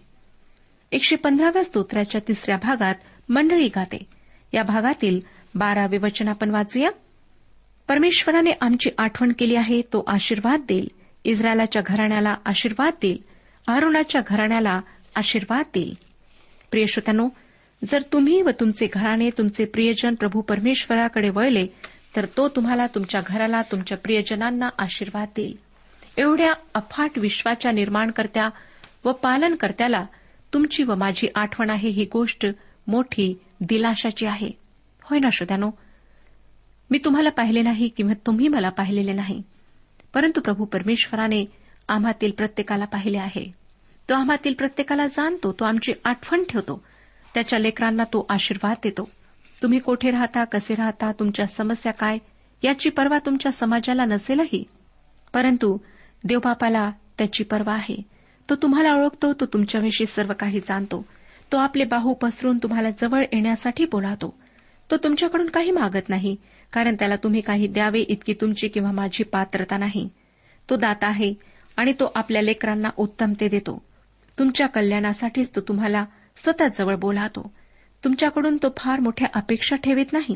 एकशे 0.91 1.15
पंधराव्या 1.15 1.63
स्तोत्राच्या 1.63 2.21
तिसऱ्या 2.27 2.57
भागात 2.57 2.95
मंडळी 3.29 3.67
गाते. 3.67 4.03
या 4.53 4.63
भागातील 4.63 5.19
बारावे 5.55 5.97
वचन 5.97 6.27
आपण 6.27 6.49
वाचूया. 6.49 6.89
परमेश्वराने 7.87 8.51
आमची 8.61 8.89
आठवण 8.97 9.31
केली 9.39 9.55
आहे 9.55 9.81
तो 9.81 10.03
आशीर्वाद 10.07 10.61
देईल. 10.67 10.87
इस्रायलाच्या 11.23 11.81
घराण्याला 11.85 12.35
आशीर्वाद 12.45 12.93
देईल. 13.01 13.17
अरुणाच्या 13.67 14.21
घराण्याला 14.27 14.81
आशीर्वाद 15.15 15.65
देईल. 15.73 15.97
प्रियश्रोत्यानो 16.71 17.29
जर 17.85 18.01
तुम्ही 18.01 18.41
व 18.41 18.49
तुमचे 18.59 18.87
घराणे 18.93 19.29
तुमचे 19.29 19.65
प्रियजन 19.65 20.15
प्रभू 20.15 20.41
परमेश्वराकडे 20.41 21.29
वळले 21.29 21.67
तर 22.15 22.25
तो 22.25 22.47
तुम्हाला 22.47 22.87
तुमच्या 22.87 23.21
घराला 23.25 23.61
तुमच्या 23.61 23.97
प्रियजनांना 23.97 24.69
आशीर्वाद 24.79 25.27
देईल. 25.35 25.59
एवढ्या 26.17 26.53
अफाट 26.73 27.11
विश्वाच्या 27.17 27.71
निर्माणकर्त्या 27.71 28.49
व 29.05 29.11
पालनकर्त्याला 29.11 30.05
तुमची 30.53 30.83
व 30.83 30.95
माझी 30.95 31.27
आठवण 31.35 31.69
आहे 31.69 31.89
ही 31.89 32.05
गोष्ट 32.13 32.45
मोठी 32.87 33.39
दिलाशाची 33.61 34.25
आहे. 34.25 34.49
होय 35.03 35.19
ना 35.19 35.29
श्रोत्यानो? 35.33 35.71
मी 36.91 36.97
तुम्हाला 36.97 37.29
पाहिले 37.29 37.61
नाही 37.61 37.89
किंवा 37.89 38.13
तुम्ही 38.13 38.47
मला 38.47 38.69
पाहिलेले 38.69 39.13
नाही. 39.13 39.41
परंतु 40.13 40.41
प्रभू 40.41 40.65
परमेश्वराने 40.65 41.45
आम्हातील 41.87 42.31
प्रत्येकाला 42.31 42.85
पाहिले 42.85 43.17
आहे. 43.17 43.51
तो 44.09 44.13
आम्हातील 44.15 44.53
प्रत्येकाला 44.53 45.07
जाणतो 45.07 45.51
तो 45.51 45.65
आमची 45.65 45.93
आठवण 46.05 46.43
ठेवतो. 46.49 46.83
त्याच्या 47.33 47.59
लेकरांना 47.59 48.03
तो 48.03 48.25
आशीर्वाद 48.29 48.77
देतो. 48.83 49.09
तुम्ही 49.61 49.79
कोठे 49.79 50.11
राहता 50.11 50.43
कसे 50.43 50.75
राहता 50.75 51.11
तुमच्या 51.11 51.47
समस्या 51.47 51.93
काय 51.93 52.17
याची 52.63 52.89
पर्वा 52.89 53.17
तुमच्या 53.25 53.51
समाजाला 53.51 54.05
नसेलही. 54.05 54.63
परंतु 55.33 55.77
देवबापाला 56.23 56.91
त्याची 57.17 57.43
पर्वा 57.43 57.73
आहे. 57.73 58.01
तो 58.49 58.55
तुम्हाला 58.55 58.93
ओळखतो 58.93 59.33
तो 59.33 59.45
तुमच्याविषयी 59.45 60.05
सर्व 60.05 60.33
काही 60.39 60.59
जाणतो. 60.59 61.05
तो 61.51 61.57
आपले 61.57 61.83
बाहू 61.83 62.13
पसरून 62.13 62.57
तुम्हाला 62.57 62.89
जवळ 62.89 63.21
येण्यासाठी 63.21 63.85
बोलावतो. 63.85 64.39
तो 64.91 64.97
तुमच्याकडून 64.97 65.49
काही 65.49 65.71
मागत 65.71 66.09
नाही. 66.09 66.35
कारण 66.73 66.95
त्याला 66.95 67.15
तुम्ही 67.15 67.41
काही 67.41 67.67
द्यावे 67.67 67.99
इतकी 67.99 68.33
तुमची 68.33 68.67
किंवा 68.67 68.91
माझी 68.91 69.23
पात्रता 69.23 69.77
नाही. 69.77 70.09
तो 70.69 70.75
दाता 70.75 71.07
आहे 71.07 71.33
आणि 71.77 71.93
तो 71.93 72.11
आपल्या 72.15 72.41
लेकरांना 72.41 72.89
उत्तम 72.97 73.33
ते 73.39 73.47
देतो. 73.47 73.85
तुमच्या 74.39 74.67
कल्याणासाठीच 74.67 75.55
तो 75.55 75.61
तुम्हाला 75.61 76.05
स्वतः 76.35 76.67
जवळ 76.67 76.95
बोलावतो 76.95 77.53
तुमच्याकडून 78.03 78.57
तो 78.57 78.73
फार 78.77 78.99
मोठ्या 78.99 79.27
अपेक्षा 79.33 79.75
ठेवित 79.75 80.05
नाही. 80.13 80.35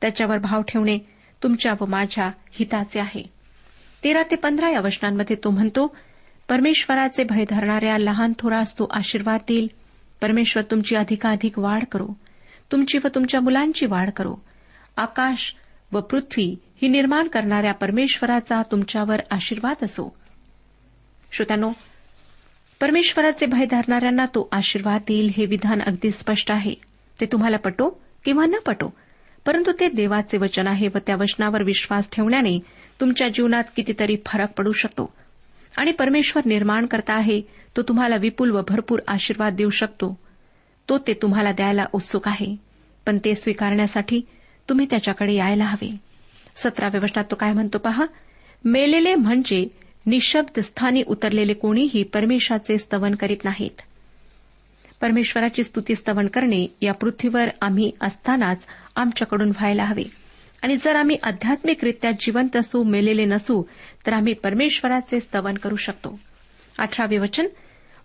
त्याच्यावर 0.00 0.38
भाव 0.38 0.62
ठेवणे 0.62 0.98
तुमच्या 1.42 1.72
व 1.80 1.86
माझ्या 1.86 2.30
हिताचे 2.50 3.00
आहे. 3.00 3.22
तेरा 4.04 4.22
ते 4.22 4.36
पंधरा 4.36 4.70
या 4.70 4.80
वचनांमध्ये 4.80 5.36
तो 5.44 5.50
म्हणतो 5.50 5.96
परमेश्वराचे 6.48 7.24
भय 7.24 7.44
धरणाऱ्या 7.50 7.98
लहान 7.98 8.32
थोरास 8.38 8.78
तो 8.78 8.88
आशीर्वाद 8.90 9.40
देईल. 9.48 9.68
परमेश्वर 10.20 10.62
तुमची 10.62 10.96
अधिकाधिक 10.96 11.58
वाढ 11.58 11.84
करो. 11.92 12.08
तुमची 12.72 12.98
व 13.04 13.08
तुमच्या 13.14 13.40
मुलांची 13.40 13.86
वाढ 13.86 14.10
करो. 14.10 14.34
आकाश 14.96 15.54
व 15.92 16.00
पृथ्वी 16.00 16.56
ही 16.82 16.88
निर्माण 16.88 17.28
करणाऱ्या 17.28 17.72
परमेश्वराचा 17.72 18.62
तुमच्यावर 18.70 19.20
आशीर्वाद 19.30 19.84
असो. 19.84 20.16
श्रोत्यानो 21.32 21.72
परमेश्वराचे 22.80 23.46
भय 23.46 23.64
धरणाऱ्यांना 23.64 24.24
तो 24.24 24.48
आशीर्वाद 24.52 25.00
देईल 25.08 25.30
हे 25.36 25.46
विधान 25.46 25.80
अगदी 25.80 26.10
स्पष्ट 26.10 26.52
आहे. 26.52 26.74
ते 27.20 27.26
तुम्हाला 27.26 27.56
पटो 27.56 28.02
किंवा 28.24 28.46
न 28.46 28.54
पटो 28.66 28.94
परंतु 29.46 29.72
ते 29.80 29.88
देवाचे 29.88 30.38
वचन 30.38 30.66
आहे 30.66 30.88
व 30.88 30.98
त्या 31.06 31.16
वचनावर 31.16 31.62
विश्वास 31.62 32.10
ठेवण्याने 32.12 32.58
तुमच्या 33.00 33.28
जीवनात 33.28 33.64
कितीतरी 33.76 34.16
फरक 34.26 34.52
पडू 34.52 34.72
शकतो. 34.72 35.14
आणि 35.78 35.92
परमेश्वर 35.92 36.42
निर्माण 36.46 36.86
करता 36.86 37.14
आहे 37.14 37.42
तो 37.76 37.82
तुम्हाला 37.82 38.16
विपुल 38.16 38.50
व 38.50 38.60
भरपूर 38.68 39.00
आशीर्वाद 39.08 39.54
देऊ 39.54 39.70
शकतो. 39.70 40.18
तो 40.88 40.98
ते 40.98 41.12
तुम्हाला 41.12 41.52
द्यायला 41.52 41.84
उत्सुक 41.92 42.28
आहे. 42.28 42.56
पण 43.06 43.18
ते 43.24 43.34
स्वीकारण्यासाठी 43.34 44.22
तुम्ही 44.68 44.86
त्याच्याकडे 44.90 45.34
यायला 45.34 45.64
हवे. 45.64 45.96
सतराव्या 46.56 47.00
वचनात 47.02 47.24
तो 47.30 47.34
काय 47.34 47.52
म्हणतो 47.52 47.78
पहा? 47.78 48.04
मेलेले 48.64 49.14
म्हणजे 49.14 49.66
निशब्द 50.06 50.60
स्थानी 50.60 51.02
उतरलेले 51.06 51.52
कोणीही 51.52 52.02
परमेश्वराचे 52.02 52.78
स्तवन 52.78 53.14
करीत 53.14 53.44
नाहीत. 53.44 53.82
परमेश्वराची 55.00 55.64
स्तुती 55.64 55.94
स्तवन 55.94 56.26
करणे 56.26 56.66
या 56.82 56.92
पृथ्वीवर 56.92 57.48
आम्ही 57.60 57.92
असतानाच 58.00 58.66
आमच्याकडून 58.96 59.48
व्हायला 59.48 59.84
हवे. 59.84 60.02
आणि 60.62 60.76
जर 60.76 60.96
आम्ही 60.96 61.16
आध्यात्मिकरित्या 61.22 62.10
जिवंत 62.10 62.56
असू 62.56 62.82
मेलेले 62.82 63.24
नसू 63.24 63.62
तर 64.06 64.12
आम्ही 64.12 64.32
परमेश्वराचे 64.32 65.20
स्तवन 65.20 65.54
करू 65.54 65.76
शकतो. 65.76 66.20
अठरावे 66.78 67.18
वचन 67.18 67.46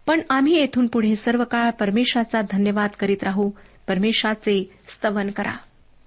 पण 0.07 0.21
आम्ही 0.29 0.55
येथून 0.55 0.87
पुढे 0.87 1.15
सर्व 1.15 1.43
काळ 1.43 1.69
परमेश्वराचा 1.69 2.41
धन्यवाद 2.41 2.89
करीत 2.99 3.23
राहू. 3.23 3.51
परमेश्वराचे 3.87 4.71
स्तवन 4.87 5.29
करा. 5.29 5.53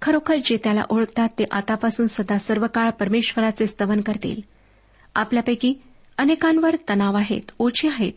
खरोखर 0.05 0.37
जे 0.45 0.57
त्याला 0.57 0.83
ओळखतात 0.91 1.29
ते 1.39 1.45
आतापासून 1.51 2.07
सदा 2.07 2.39
सर्व 2.39 2.67
काळ 2.75 2.91
परमेश्वराचे 2.91 3.67
स्तवन 3.67 4.01
करतील. 4.01 4.41
आपल्यापैकी 5.15 5.75
अनेकांवर 6.19 6.77
तणाव 6.89 7.17
आहेत 7.17 7.41
ओझे 7.59 7.89
आहेत. 7.89 8.13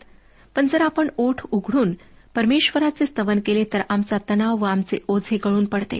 पण 0.56 0.66
जर 0.66 0.80
आपण 0.80 1.08
ओठ 1.16 1.34
उघडून 1.50 1.92
परमेश्वराचे 2.34 3.06
स्तवन 3.06 3.40
केले 3.46 3.64
तर 3.64 3.80
आमचा 3.88 4.16
तणाव 4.30 4.56
व 4.56 4.64
आमचे 4.64 4.98
ओझे 5.08 5.36
गळून 5.36 5.64
पडते. 5.64 5.98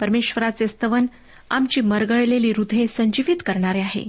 परमेश्वराचे 0.00 0.66
स्तवन 0.66 1.06
आमची 1.50 1.80
मरगळलेली 1.80 2.50
हृदये 2.50 2.86
संजीवित 2.86 3.36
करणारे 3.46 3.80
आहे. 3.80 4.04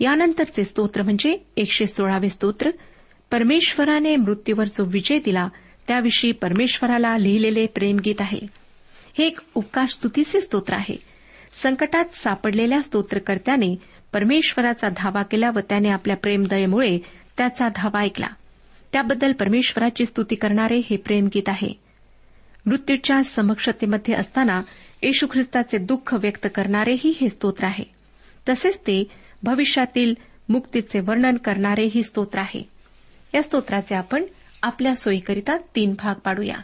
यानंतरचे 0.00 0.64
स्तोत्र 0.64 1.02
म्हणजे 1.02 1.38
एकशे 1.56 1.86
सोळावे 1.86 2.28
स्तोत्र. 2.28 2.70
परमेश्वराने 3.30 4.16
मृत्यूवर 4.16 4.64
जो 4.64 4.84
विजय 4.84 5.18
दिला 5.18 5.48
त्याविषयी 5.88 6.32
परमेश्वराला 6.32 7.18
लिहिलेले 7.18 7.66
प्रेमगीत 7.66 8.20
आहे. 8.20 8.63
हे 9.18 9.26
एक 9.26 9.40
उपकार 9.54 9.86
स्तुतीचे 9.86 10.40
स्तोत्र 10.40 10.74
आहे. 10.74 10.96
संकटात 11.52 12.04
सापडलेल्या 12.04 12.82
स्तोत्रकर्त्याने 12.82 13.76
परमेश्वराचा 14.12 14.88
धावा 14.96 15.22
केला 15.22 15.50
व 15.54 15.58
त्याने 15.58 15.88
आपल्या 15.88 16.16
प्रेमदयेमुळे 16.16 16.98
त्याचा 17.38 17.66
धावा 17.76 18.00
ऐकला. 18.00 18.26
त्याबद्दल 18.92 19.32
परमेश्वराची 19.32 20.06
स्तुती 20.06 20.34
करणारे 20.34 20.82
हे 20.90 20.96
प्रेमगीत 20.96 21.48
आहे. 21.48 21.72
मृत्यूच्या 22.66 23.24
समक्षतेमध्ये 23.24 24.14
असताना 24.14 24.62
येशू 25.02 25.26
ख्रिस्ताचे 25.32 25.78
दुःख 25.78 26.14
व्यक्त 26.14 26.46
करणारेही 26.54 27.14
हे 27.20 27.28
स्तोत्र 27.28 27.66
आहे. 27.66 27.84
तसेच 28.48 28.78
ते 28.78 29.04
भविष्यातील 29.42 30.14
मुक्तीचे 30.48 31.00
वर्णन 31.00 31.36
करणारेही 31.36 32.02
स्तोत्र 32.02 32.38
आहे. 32.38 32.68
या 33.34 33.42
स्तोत्राचे 33.42 33.94
आपण 33.94 34.24
आपल्या 34.62 34.94
सोयीकरिता 34.94 35.56
तीन 35.56 35.94
भाग 35.98 36.14
पाडूया. 36.14 36.56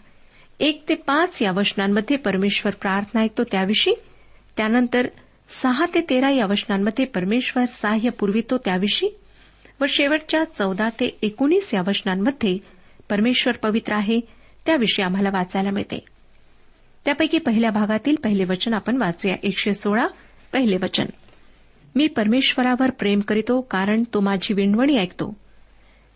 एक 0.60 0.84
ते 0.88 0.94
पाच 0.94 1.42
या 1.42 1.52
वचनांमध्ये 1.52 2.16
परमेश्वर 2.16 2.72
प्रार्थना 2.72 3.20
ऐकतो 3.20 3.44
त्याविषयी. 3.44 3.94
त्यानंतर 4.56 5.08
सहा 5.48 5.86
ते 5.94 6.00
तेरा 6.10 6.30
या 6.30 6.46
वचनांमध्ये 6.46 7.04
परमेश्वर 7.04 7.64
सहाय्य 7.64 8.08
पुरवितो 8.08 8.58
त्याविषयी. 8.58 9.10
व 9.80 9.84
शेवटच्या 9.88 10.44
चौदा 10.44 10.88
ते 10.88 11.18
एकोणीस 11.22 11.74
या 11.74 11.80
वचनांमध्ये 11.86 12.58
परमेश्वर 13.10 13.56
पवित्र 13.56 13.92
आहे 13.92 14.20
त्याविषयी 14.66 15.04
आम्हाला 15.04 15.28
वाचायला 15.32 15.70
मिळते. 15.70 16.04
त्यापैकी 17.04 17.38
पहिल्या 17.38 17.70
भागातील 17.70 18.16
पहिले 18.24 18.44
वचन 18.44 18.74
आपण 18.74 18.96
वाचूया. 18.96 19.36
एकशे 19.42 19.74
सोळा 19.74 20.06
पहिले 20.52 20.76
वचन. 20.82 21.06
मी 21.94 22.06
परमेश्वरावर 22.06 22.90
प्रेम 22.90 23.20
करीतो 23.20 23.60
कारण 23.60 24.02
तो 24.14 24.20
माझी 24.20 24.54
विणवणी 24.54 24.96
ऐकतो. 24.96 25.36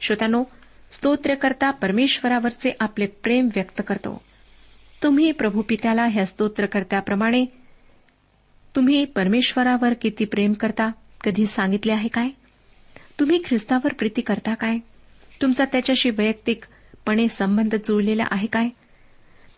श्रोत्यानो 0.01 0.45
स्तोत्रकर्ता 0.91 1.71
परमेश्वरावरचे 1.71 2.71
आपले 2.81 3.07
प्रेम 3.07 3.49
व्यक्त 3.55 3.83
करतो. 3.87 4.25
तुम्ही 5.05 5.33
प्रभू 5.33 5.63
पित्याला 5.63 6.05
ह्या 6.05 6.27
स्तोत्रकर्त्याप्रमाणे 6.27 7.45
तुम्ही 8.77 9.05
परमेश्वरावर 9.05 9.93
किती 9.93 10.25
प्रेम 10.25 10.53
करता 10.53 10.91
कधी 11.25 11.47
सांगितले 11.47 11.93
आहे 11.93 12.09
काय? 12.09 12.29
तुम्ही 13.21 13.43
ख्रिस्तावर 13.47 13.93
प्रीती 13.93 14.21
करता 14.21 14.55
काय? 14.55 14.79
तुमचा 15.43 15.65
त्याच्याशी 15.65 16.11
वैयक्तिकपणे 16.11 17.29
संबंध 17.29 17.75
जुळलेला 17.75 18.25
आहे 18.31 18.47
काय? 18.47 18.69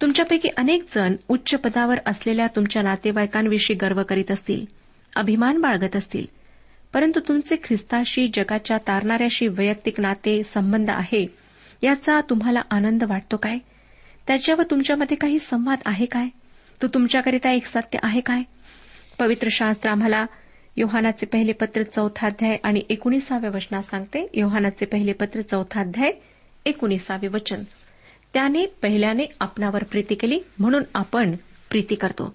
तुमच्यापैकी 0.02 0.48
अनेक 0.56 0.84
जण 0.94 1.16
उच्च 1.28 1.54
पदावर 1.54 1.98
असलेल्या 2.06 2.46
तुमच्या 2.46 2.82
नातेवाईकांविषयी 2.82 3.76
गर्व 3.76 4.02
करीत 4.02 4.30
असतील 4.30 4.64
अभिमान 5.16 5.60
बाळगत 5.60 5.96
असतील 5.96 6.26
परंतु 6.94 7.20
तुमचे 7.28 7.56
ख्रिस्ताशी 7.56 8.30
जगाच्या 8.34 8.76
तारणाऱ्याशी 8.76 9.48
वैयक्तिक 9.48 10.00
नाते 10.00 10.42
संबंध 10.42 10.90
आहे 10.90 11.26
याचा 11.82 12.20
तुम्हाला 12.20 12.60
आनंद 12.70 13.04
वाटतो 13.04 13.36
काय? 13.36 13.58
त्याच्यावर 14.26 14.64
तुमच्यामध्ये 14.70 15.16
काही 15.16 15.38
संवाद 15.38 15.78
आहे 15.86 16.06
काय? 16.06 16.28
तो 16.82 16.86
तुमच्याकरिता 16.86 17.50
एक 17.50 17.66
सत्य 17.66 17.98
आहे 18.02 18.20
काय? 18.20 18.42
पवित्र 19.18 19.48
शास्त्र 19.50 19.90
आम्हाला 19.90 20.26
योहानाचे 20.76 21.26
पहिले 21.26 21.52
पत्र 21.52 21.82
चौथा 21.82 22.26
अध्याय 22.26 22.56
आणि 22.64 22.82
एकोणीसाव्या 22.90 23.50
वचनात 23.50 23.82
सांगते. 23.82 24.30
योहानाचे 24.34 24.86
पहिले 24.86 25.12
पत्र 25.12 25.40
चौथा 25.40 25.80
अध्याय 25.80 26.12
एकोणीसावे 26.66 27.28
वचन. 27.28 27.62
त्याने 28.34 28.66
पहिल्याने 28.66 29.24
आपणावर 29.40 29.84
प्रीती 29.84 30.14
केली 30.14 30.40
म्हणून 30.58 30.82
आपण 30.94 31.36
प्रीती 31.70 31.94
करतो. 31.94 32.34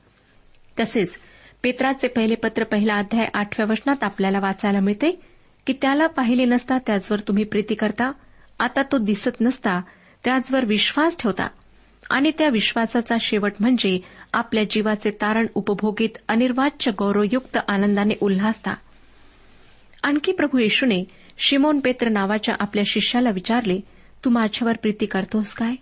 तसेच 0.79 1.17
पेत्राचे 1.63 2.07
पहिले 2.07 2.35
पत्र 2.35 2.63
पहिला 2.63 2.95
अध्याय 2.95 3.27
आठव्या 3.33 3.71
वचनात 3.71 4.03
आपल्याला 4.03 4.39
वाचायला 4.39 4.79
मिळते 4.79 5.21
की 5.67 5.73
त्याला 5.73 6.07
पाहिले 6.07 6.45
नसता 6.45 6.77
त्याचवर 6.77 7.19
तुम्ही 7.19 7.43
प्रीती 7.43 7.75
करता. 7.75 8.11
आता 8.59 8.81
तो 8.81 8.97
दिसत 8.97 9.41
नसता 9.41 9.81
त्याचवर 10.23 10.65
विश्वास 10.65 11.17
ठेवता. 11.19 11.47
आणि 12.09 12.31
त्या 12.37 12.49
विश्वासाचा 12.49 13.15
शेवट 13.21 13.51
म्हणजे 13.59 13.99
आपल्या 14.33 14.63
जीवाचे 14.69 15.09
तारण 15.09 15.47
उपभोगीत 15.55 16.17
अनिर्वाच्य 16.27 16.91
गौरवयुक्त 16.99 17.57
आनंदाने 17.67 18.13
उल्हासता. 18.21 18.73
आणखी 20.03 20.31
प्रभू 20.31 20.57
येशूने 20.57 21.03
शिमोन 21.37 21.79
पेत्र 21.79 22.09
नावाच्या 22.09 22.55
आपल्या 22.59 22.83
शिष्याला 22.87 23.29
विचारले 23.29 23.79
तू 24.25 24.29
माझ्यावर 24.29 24.73
प्रीती 24.77 25.05
करतोस 25.05 25.53
काय? 25.53 25.75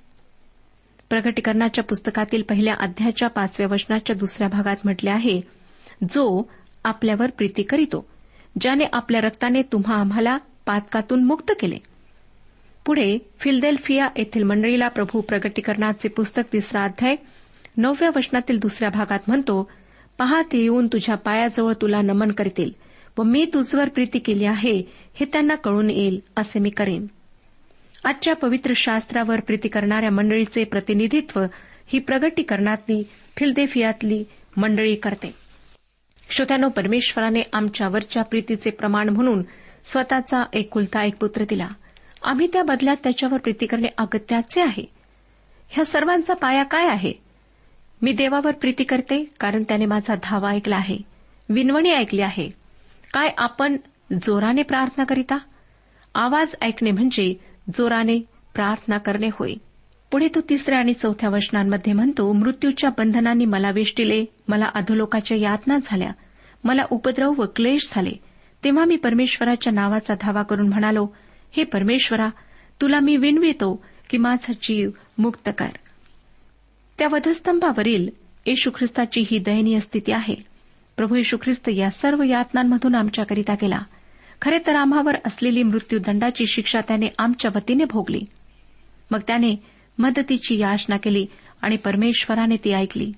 प्रगटीकरणाच्या 1.10 1.84
पुस्तकातील 1.84 2.42
पहिल्या 2.42 2.74
अध्यायाच्या 2.80 3.30
पाचव्या 3.30 3.68
वचनाच्या 3.72 4.16
दुसऱ्या 4.16 4.48
भागात 4.48 4.76
म्हटले 4.84 5.10
आहे 5.10 5.42
जो 6.10 6.52
आपल्यावर 6.84 7.30
प्रीती 7.30 7.64
करीतो 7.64 8.06
ज्याने 8.62 8.84
आपल्या 8.94 9.22
रक्ताने 9.22 9.62
तुम्हा 9.62 9.96
आम्हाला 9.96 10.38
पातकातून 10.66 11.24
मुक्त 11.24 11.52
केले. 11.60 11.78
पुढे 12.90 13.18
फिल्डेल्फिया 13.40 14.08
येथील 14.18 14.44
मंडळीला 14.44 14.88
प्रभू 14.88 15.22
प्रगटीकरणाचे 15.22 16.10
पुस्तक 16.10 16.42
तिसरा 16.54 16.84
अध्याय 16.84 17.16
नवव्या 17.78 18.10
वचनातील 18.16 18.60
दुसऱ्या 18.60 18.90
भागात 18.90 19.20
म्हणतो 19.28 19.70
पहा 20.18 20.42
ते 20.42 20.58
येऊन 20.58 20.88
तुझ्या 20.88 21.16
पायाजवळ 21.16 21.74
तुला 21.74 22.02
नमन 22.02 22.32
करतील 22.32 22.72
व 23.18 23.24
मी 23.24 23.46
तुझवर 23.46 23.90
प्रीती 23.90 24.20
केली 24.20 24.46
आहे 24.46 24.84
हे 25.14 25.26
त्यांना 25.26 25.56
कळून 25.56 25.90
येईल 25.90 26.20
असे 26.38 26.60
मी 26.60 26.70
करेन. 26.70 27.06
आजच्या 28.06 28.36
पवित्र 28.36 28.74
शास्त्रावर 28.76 29.40
प्रीती 29.40 29.68
करणाऱ्या 29.68 30.12
मंडळीचे 30.12 30.64
प्रतिनिधित्व 30.64 31.42
ही 31.88 32.00
प्रगटीकरणातली 32.00 33.04
फिल्देफियातली 33.38 34.24
मंडळी 34.58 34.96
करते. 34.96 35.36
श्रोत्यानो 36.30 36.70
परमेश्वराने 36.70 37.42
आमच्यावरच्या 37.54 38.24
प्रीतीचे 38.24 38.70
प्रमाण 38.70 39.10
म्हणून 39.10 39.44
स्वतःचा 39.84 40.44
एकुलता 40.54 41.04
एक 41.04 41.16
पुत्र 41.16 41.44
दिला. 41.50 41.68
आम्ही 42.24 42.48
त्या 42.54 42.64
बदल्यात 42.64 42.98
त्याच्यावर 43.04 43.38
प्रीती 43.38 43.66
करणे 43.66 43.88
अगत्याचे 43.98 44.62
आहे. 44.62 44.86
ह्या 45.70 45.86
सर्वांचा 45.86 46.34
पाया 46.34 46.64
काय 46.64 46.88
आहे? 46.88 47.14
मी 48.02 48.14
देवावर 48.14 48.52
प्रीती 48.52 48.84
करते 48.84 49.30
कारण 49.40 49.64
त्याने 49.64 49.86
माझा 49.86 50.16
धावा 50.24 50.50
ऐकला 50.50 50.76
आहे. 50.76 50.98
विनवणी 51.50 51.92
ऐकली 51.92 52.22
आहे. 52.22 52.50
काय 53.14 53.34
आपण 53.38 53.78
जोराने 54.24 54.64
प्रार्थना 54.64 55.04
करीता? 55.04 55.38
आवाज 56.16 56.56
ऐकणे 56.62 56.92
म्हणजे 56.92 57.40
जोराने 57.74 58.20
प्रार्थना 58.56 58.98
करणे 58.98 59.28
होय. 59.34 59.54
पुढे 60.12 60.28
तो 60.28 60.40
तिसऱ्या 60.50 60.80
आणि 60.80 60.94
चौथ्या 60.94 61.30
वचनांमध्ये 61.30 61.94
म्हणतो 61.94 62.34
मृत्यूच्या 62.34 62.90
बंधनांनी 62.90 63.46
मला 63.46 63.72
वेष्टिले 63.72 64.26
मला 64.48 64.66
अधोलोकाच्या 64.76 65.38
यातना 65.38 65.78
झाल्या 65.84 66.12
मला 66.64 66.86
उपद्रव 66.90 67.34
व 67.38 67.46
क्लेश 67.56 67.90
झाले. 67.94 68.12
तेव्हा 68.64 68.86
मी 68.86 68.96
परमेश्वराच्या 68.96 69.74
नावाचा 69.74 70.14
धावा 70.22 70.44
करून 70.44 70.68
म्हणालो 70.68 71.08
हे 71.52 71.64
परमेश्वरा 71.64 72.30
तुला 72.82 73.00
मी 73.00 73.18
विनवितो 73.18 73.86
की 74.10 74.18
माझा 74.18 74.54
जीव 74.62 74.90
मुक्त 75.18 75.50
कर. 75.58 75.70
त्या 76.98 77.08
वधस्तंभावरील 77.12 78.10
येशू 78.46 78.72
ख्रिस्ताची 78.76 79.24
ही 79.32 79.40
दयनीय 79.40 79.80
स्थिती 79.80 80.12
आहे. 80.12 80.36
प्रभू 80.98 81.16
येशू 81.16 81.38
ख्रिस्त 81.38 81.70
या 81.70 81.90
सर्व 81.90 82.24
यातनांमधून 82.24 82.96
आमच्याकरिता 82.96 83.54
गेला. 83.54 83.80
खरे 84.42 84.60
तर 84.68 84.76
आम्हावर 84.76 85.16
असलेली 85.26 85.64
मृत्यूदंडाची 85.64 86.46
शिक्षा 86.48 86.80
त्याने 86.88 87.06
आमच्या 87.18 87.52
वतीने 87.56 87.84
भोगली. 87.84 88.22
मग 89.12 89.20
त्याने 89.28 89.56
मदतीची 89.98 90.58
याचना 90.58 90.98
केली 90.98 91.26
आणि 91.62 91.78
परमेश्वराने 91.78 92.56
ती 92.58 92.72
ऐकली. 92.72 93.14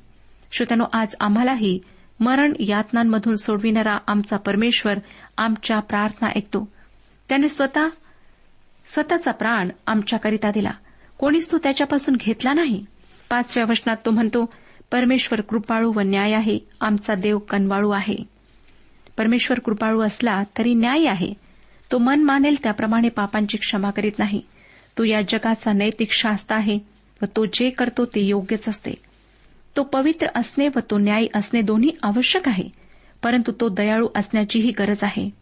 श्रोत्यानो 0.52 0.84
आज 0.94 1.16
आम्हालाही 1.20 1.80
मरण 2.20 2.54
यातनांमधून 2.60 3.36
सोडविणारा 3.36 3.98
आमचा 4.08 4.38
परमेश्वर 4.38 4.94
आमच्या 5.38 5.80
प्रार्थना 5.80 6.30
ऐकतो. 6.36 6.72
त्याने 7.30 7.50
स्वतः 7.50 7.88
स्वतःचा 8.86 9.32
प्राण 9.32 9.70
आमच्याकरिता 9.88 10.52
दिला. 10.52 10.72
कोणीच 11.20 11.52
तो 11.52 11.58
त्याच्यापासून 11.58 12.16
घेतला 12.16 12.54
नाही. 12.54 12.86
पाचव्या 13.30 13.66
वचनात 13.70 13.96
तो 14.06 14.12
म्हणतो 14.12 14.54
परमेश्वर 14.92 15.42
कृपाळू 15.42 15.92
व 15.96 16.00
न्याय 16.00 16.34
आहे 16.34 16.60
आमचा 16.82 17.14
देव 17.14 17.38
कनवाळू 17.38 17.90
आहे. 17.90 18.18
परमेश्वर 19.18 19.60
कृपाळू 19.60 20.02
असला 20.02 20.44
तरी 20.58 20.74
न्याय 20.74 21.06
आहे. 21.06 21.34
तो 21.92 21.98
मन 21.98 22.24
मानेल 22.24 22.56
त्याप्रमाणे 22.64 23.10
पापांची 23.10 23.58
क्षमा 23.58 23.90
करीत 23.90 24.20
नाही. 24.20 24.42
तो 24.98 25.04
या 25.04 25.22
जगाचा 25.22 25.74
नैतिक 25.74 26.12
शास्त्र 26.12 26.56
आहे 26.56 26.80
व 27.22 27.26
तो 27.26 27.46
जे 27.46 27.70
करतो 27.70 28.06
ते 28.06 28.22
योग्यच 28.22 28.70
असते. 28.70 28.92
तो 29.78 29.84
पवित्र 29.84 30.28
असणे 30.36 30.68
व 30.68 30.80
तो 30.92 30.98
न्यायी 30.98 31.28
असणे 31.36 31.62
दोन्ही 31.62 31.92
आवश्यक 32.04 32.48
आहे 32.48 32.70
परंतु 33.24 33.52
तो 33.52 33.70
दयाळू 33.70 34.08
असण्याचीही 34.16 34.72
गरज 34.72 35.04
आहे. 35.04 35.41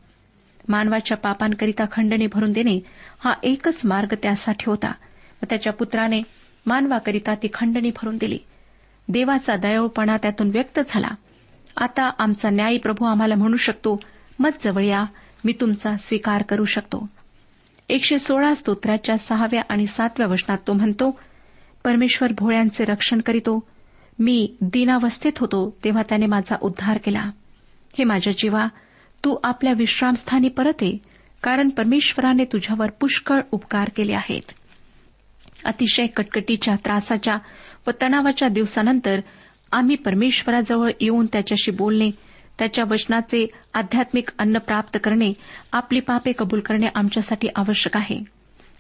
मानवाच्या 0.70 1.18
पापांकरिता 1.18 1.84
खंडणी 1.92 2.28
भरून 2.34 2.52
देणे 2.52 2.80
हा 3.20 3.34
एकच 3.44 3.82
मार्ग 3.86 4.14
त्यासाठी 4.24 4.64
होता. 4.68 4.92
व 5.42 5.46
त्याच्या 5.50 5.74
पुत्राने 5.74 6.22
मानवाकरिता 6.66 7.36
ती 7.36 7.48
खंडणी 7.54 7.90
भरून 7.90 8.18
दिली. 8.18 8.40
देवाचा 9.08 9.56
दयाळूपणा 9.56 10.18
त्यातून 10.18 10.50
व्यक्त 10.50 10.80
झाला. 10.90 11.08
आता 11.78 12.12
आमचा 12.20 12.50
न्यायी 12.50 12.78
प्रभू 12.78 13.06
आम्हाला 13.06 13.36
म्हणू 13.36 13.58
शकतो 13.58 14.00
मत 14.40 14.50
जवळ 14.62 14.84
या 14.84 15.04
मी 15.46 15.54
तुमचा 15.62 15.96
स्वीकार 15.96 16.42
करू 16.42 16.64
शकतो. 16.64 17.08
एकशे 17.90 18.20
सोळा 18.20 18.54
स्तोत्राच्या 18.54 19.18
सहाव्या 19.18 19.62
आणि 19.70 19.86
सातव्या 19.86 20.28
वचनात 20.28 20.58
तो 20.68 20.74
म्हणतो 20.74 21.20
परमेश्वर 21.84 22.32
भोळ्यांचे 22.38 22.86
रक्षण 22.86 23.20
करीतो. 23.20 23.68
मी 24.20 24.56
दिनावस्थेत 24.62 25.32
होतो 25.38 25.78
तेव्हा 25.84 26.04
त्याने 26.10 26.26
माझा 26.26 26.56
उद्धार 26.62 26.98
केला. 27.04 27.32
हे 27.98 28.04
माझ्या 28.04 28.34
जीवा 28.38 28.68
तू 29.26 29.38
आपल्या 29.44 29.74
विश्रामस्थानी 29.78 30.48
परत 30.48 30.84
ये 30.84 30.98
कारण 31.44 31.70
परमेश्वराने 31.70 32.44
तुझ्यावर 32.44 32.90
पुष्कळ 32.90 33.42
उपकार 33.52 33.90
केले 33.96 34.14
आहेत. 34.14 34.52
अतिशय 35.66 36.08
कटकटीच्या 36.08 36.76
त्रासाच्या 36.76 37.38
व 37.88 37.92
तणावाच्या 38.02 38.48
दिवसानंतर 38.48 39.20
आम्ही 39.72 39.96
परमेश्वराजवळ 39.96 40.92
येऊन 41.02 41.26
त्याच्याशी 41.26 41.72
बोलणे 41.72 42.12
त्याच्या 42.60 42.86
वचनाचे 42.90 43.48
आध्यात्मिक 43.74 44.30
अन्न 44.40 44.58
प्राप्त 44.58 44.98
करणे 45.04 45.34
आपली 45.72 46.00
पापे 46.00 46.32
कबूल 46.38 46.60
करणे 46.60 46.88
आमच्यासाठी 46.96 47.48
आवश्यक 47.56 47.98
आहे. 47.98 48.24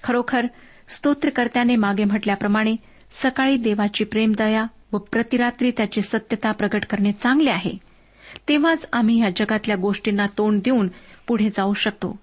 खरोखर 0.03 0.45
स्तोत्रकर्त्याने 0.87 1.75
मागे 1.75 2.03
म्हटल्याप्रमाणे 2.03 2.75
सकाळी 3.11 3.57
देवाची 3.57 4.03
प्रेमदया 4.03 4.65
व 4.93 4.97
प्रतिरात्री 4.97 5.71
त्याची 5.71 6.01
सत्यता 6.01 6.51
प्रकट 6.51 6.85
करणे 6.85 7.11
चांगले 7.11 7.49
आहे. 7.49 7.88
तेव्हाच 8.47 8.87
आम्ही 8.93 9.21
या 9.21 9.29
जगातल्या 9.29 9.75
गोष्टींना 9.75 10.25
तोंड 10.37 10.61
देऊन 10.65 10.87
पुढे 11.27 11.49
जाऊ 11.49 11.73
शकतो. 11.73 12.19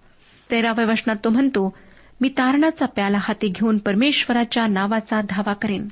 तेराव्या 0.51 0.85
वचनात 0.85 1.16
तो 1.25 1.31
म्हणतो 1.31 1.77
मी 2.21 2.29
तारणाचा 2.29 2.87
प्याला 2.87 3.19
हाती 3.21 3.49
घेऊन 3.49 3.79
परमेश्वराच्या 3.79 4.66
नावाचा 4.66 5.21
धावा 5.31 5.53
करेन. 5.53 5.88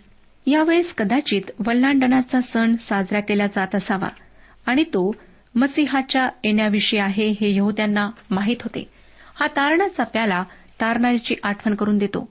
यावेळेस 0.47 0.95
कदाचित 0.95 1.43
वल्लांडनाचा 1.67 2.41
सण 2.41 2.77
साजरा 2.77 3.21
केला 3.21 3.47
जात 3.47 3.75
असावा 3.75 4.09
आणि 4.67 4.85
तो 4.85 5.13
मसिहाच्या 5.55 6.29
येण्याविषयी 6.45 7.01
आहे 7.01 7.29
हे 7.41 7.57
यहद्यांना 7.57 8.11
माहीत 8.31 8.57
होते. 8.63 8.91
हा 9.41 9.47
तारणाचा 9.47 10.05
प्याला 10.05 10.45
तारणारीची 10.81 11.35
आठवण 11.43 11.75
करून 11.75 11.99
देतो. 11.99 12.29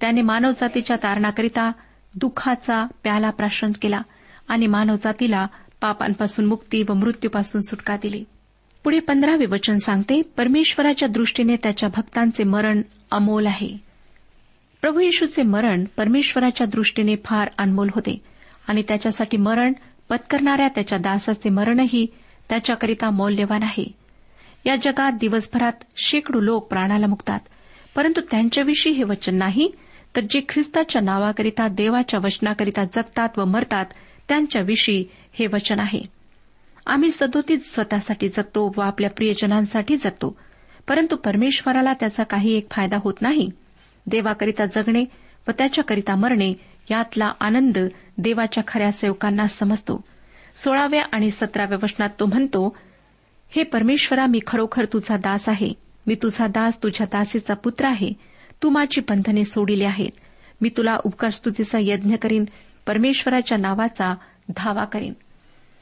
त्याने 0.00 0.22
मानवजातीच्या 0.22 0.96
तारणाकरिता 0.96 1.72
दुःखाचा 2.14 2.86
प्याला 3.02 3.30
प्राशन 3.30 3.72
केला 3.82 4.00
आणि 4.48 4.66
मानवजातीला 4.66 5.46
पापांपासून 5.80 6.46
मुक्ती 6.46 6.82
व 6.88 6.92
मृत्यूपासून 6.92 7.60
सुटका 7.60 7.96
दिली. 7.96 8.24
पुढे 8.84 8.98
पंधरावे 8.98 9.46
वचन 9.46 9.76
सांगते 9.76 10.22
परमेश्वराच्या 10.36 11.08
दृष्टीने 11.08 11.56
त्याच्या 11.62 11.88
भक्तांचे 11.96 12.44
मरण 12.44 12.82
अमोल 13.10 13.46
आहे. 13.46 13.76
प्रभू 14.80 15.00
येशूचे 15.00 15.42
मरण 15.42 15.84
परमेश्वराच्या 15.96 16.66
दृष्टीने 16.66 17.14
फार 17.24 17.48
अनमोल 17.58 17.88
होते 17.94 18.22
आणि 18.68 18.82
त्याच्यासाठी 18.88 19.36
मरण 19.36 19.72
पत्करणाऱ्या 20.08 20.68
त्याच्या 20.68 20.98
दासाचे 20.98 21.48
मरणही 21.48 22.06
त्याच्याकरिता 22.48 23.10
मौल्यवान 23.10 23.62
आहे. 23.62 23.84
या 24.66 24.76
जगात 24.76 25.12
दिवसभरात 25.12 25.84
शेकडो 25.96 26.40
लोक 26.40 26.68
प्राणाला 26.68 27.06
मुकतात 27.06 27.40
परंतु 27.96 28.20
त्यांच्याविषयी 28.30 28.92
हे 28.92 29.02
वचन 29.02 29.36
नाही 29.36 29.70
तर 30.16 30.20
जे 30.30 30.40
ख्रिस्ताच्या 30.48 31.02
नावाकरिता 31.02 31.68
देवाच्या 31.68 32.20
वचनाकरिता 32.24 32.84
जगतात 32.84 33.38
व 33.38 33.44
मरतात 33.44 33.84
त्यांच्याविषयी 34.28 35.04
हे 35.38 35.46
वचन 35.46 35.80
आहे. 35.80 36.02
आम्ही 36.86 37.10
सदोतीत 37.10 37.58
स्वतःसाठी 37.64 38.28
जगतो 38.28 38.72
व 38.76 38.80
आपल्या 38.80 39.10
प्रियजनांसाठी 39.10 39.96
जगतो. 39.96 40.38
परंतु 40.88 41.16
परमेश्वराला 41.16 41.92
त्याचा 41.92 42.22
काही 42.22 42.52
एक 42.54 42.66
फायदा 42.70 42.96
होत 43.04 43.14
नाही. 43.20 43.50
देवाकरिता 44.06 44.64
जगणे 44.64 45.04
व 45.48 45.50
त्याच्याकरिता 45.58 46.14
मरणे 46.14 46.54
यातला 46.90 47.32
आनंद 47.40 47.78
देवाच्या 48.18 48.64
खऱ्या 48.68 48.92
सेवकांना 48.92 49.46
समजतो. 49.46 50.04
सोळाव्या 50.56 51.02
आणि 51.12 51.30
सतराव्या 51.30 51.78
वचनात 51.82 52.08
तो 52.20 52.26
म्हणतो 52.26 52.76
हे 53.50 53.64
परमेश्वरा 53.64 54.26
मी 54.26 54.40
खरोखर 54.46 54.84
तुझा 54.84 55.16
दास 55.16 55.48
आहे. 55.48 55.72
मी 56.06 56.14
तुझा 56.14 56.46
दास 56.46 56.82
तुझ्या 56.82 57.06
दासीचा 57.06 57.54
पुत्र 57.54 57.84
आहे. 57.84 58.12
तू 58.62 58.68
माझी 58.68 59.00
बंधने 59.00 59.44
सोडिली 59.44 59.84
आहेत. 59.84 60.10
मी 60.60 60.68
तुला 60.76 60.96
उपकारस्तुतीचा 61.04 61.78
यज्ञ 61.82 62.14
करीन. 62.14 62.44
परमेश्वराच्या 62.86 63.58
नावाचा 63.58 64.14
धावा 64.56 64.84
करीन. 64.84 65.12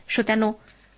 श्रोत्यानो 0.09 0.53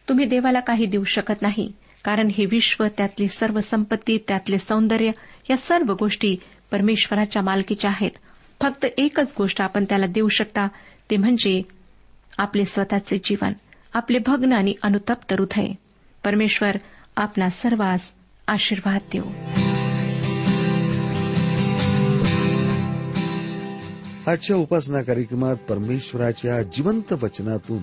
तुम्ही 0.09 0.25
देवाला 0.25 0.61
काही 0.61 0.87
देऊ 0.87 1.05
शकत 1.05 1.43
नाही 1.43 1.73
कारण 2.05 2.27
हे 2.27 2.45
विश्व 2.47 2.87
त्यातली 2.87 3.29
सर्व 3.29 3.61
संपत्ती 3.61 4.19
त्यातले 4.29 4.59
सौंदर्य 4.59 5.11
या 5.51 5.57
सर्व 5.57 5.95
गोष्टी 5.95 6.37
परमेश्वराच्या 6.71 7.43
मालकीच्या 7.43 7.91
आहेत. 7.91 8.11
फक्त 8.63 8.87
एकच 8.99 9.35
गोष्ट 9.39 9.63
आपण 9.63 9.85
त्याला 9.85 10.07
देऊ 10.07 10.29
शकता 10.29 10.69
ते 11.11 11.17
म्हणजे 11.17 11.63
आपले 12.39 12.65
स्वतःचे 12.65 13.19
जीवन 13.25 13.53
आपले 13.95 14.19
भग्न 14.27 14.53
आणि 14.53 14.75
अनुतप्त 14.83 15.33
हृदय. 15.33 15.67
परमेश्वर 16.25 16.77
आपला 17.17 17.49
सर्वांस 17.49 18.15
आशीर्वाद 18.47 19.01
देऊ. 19.13 19.31
आजच्या 24.31 24.57
उपासना 24.57 25.03
कार्यक्रमात 25.03 25.57
परमेश्वराच्या 25.57 26.63
जिवंत 26.63 27.13
वचनातून 27.13 27.83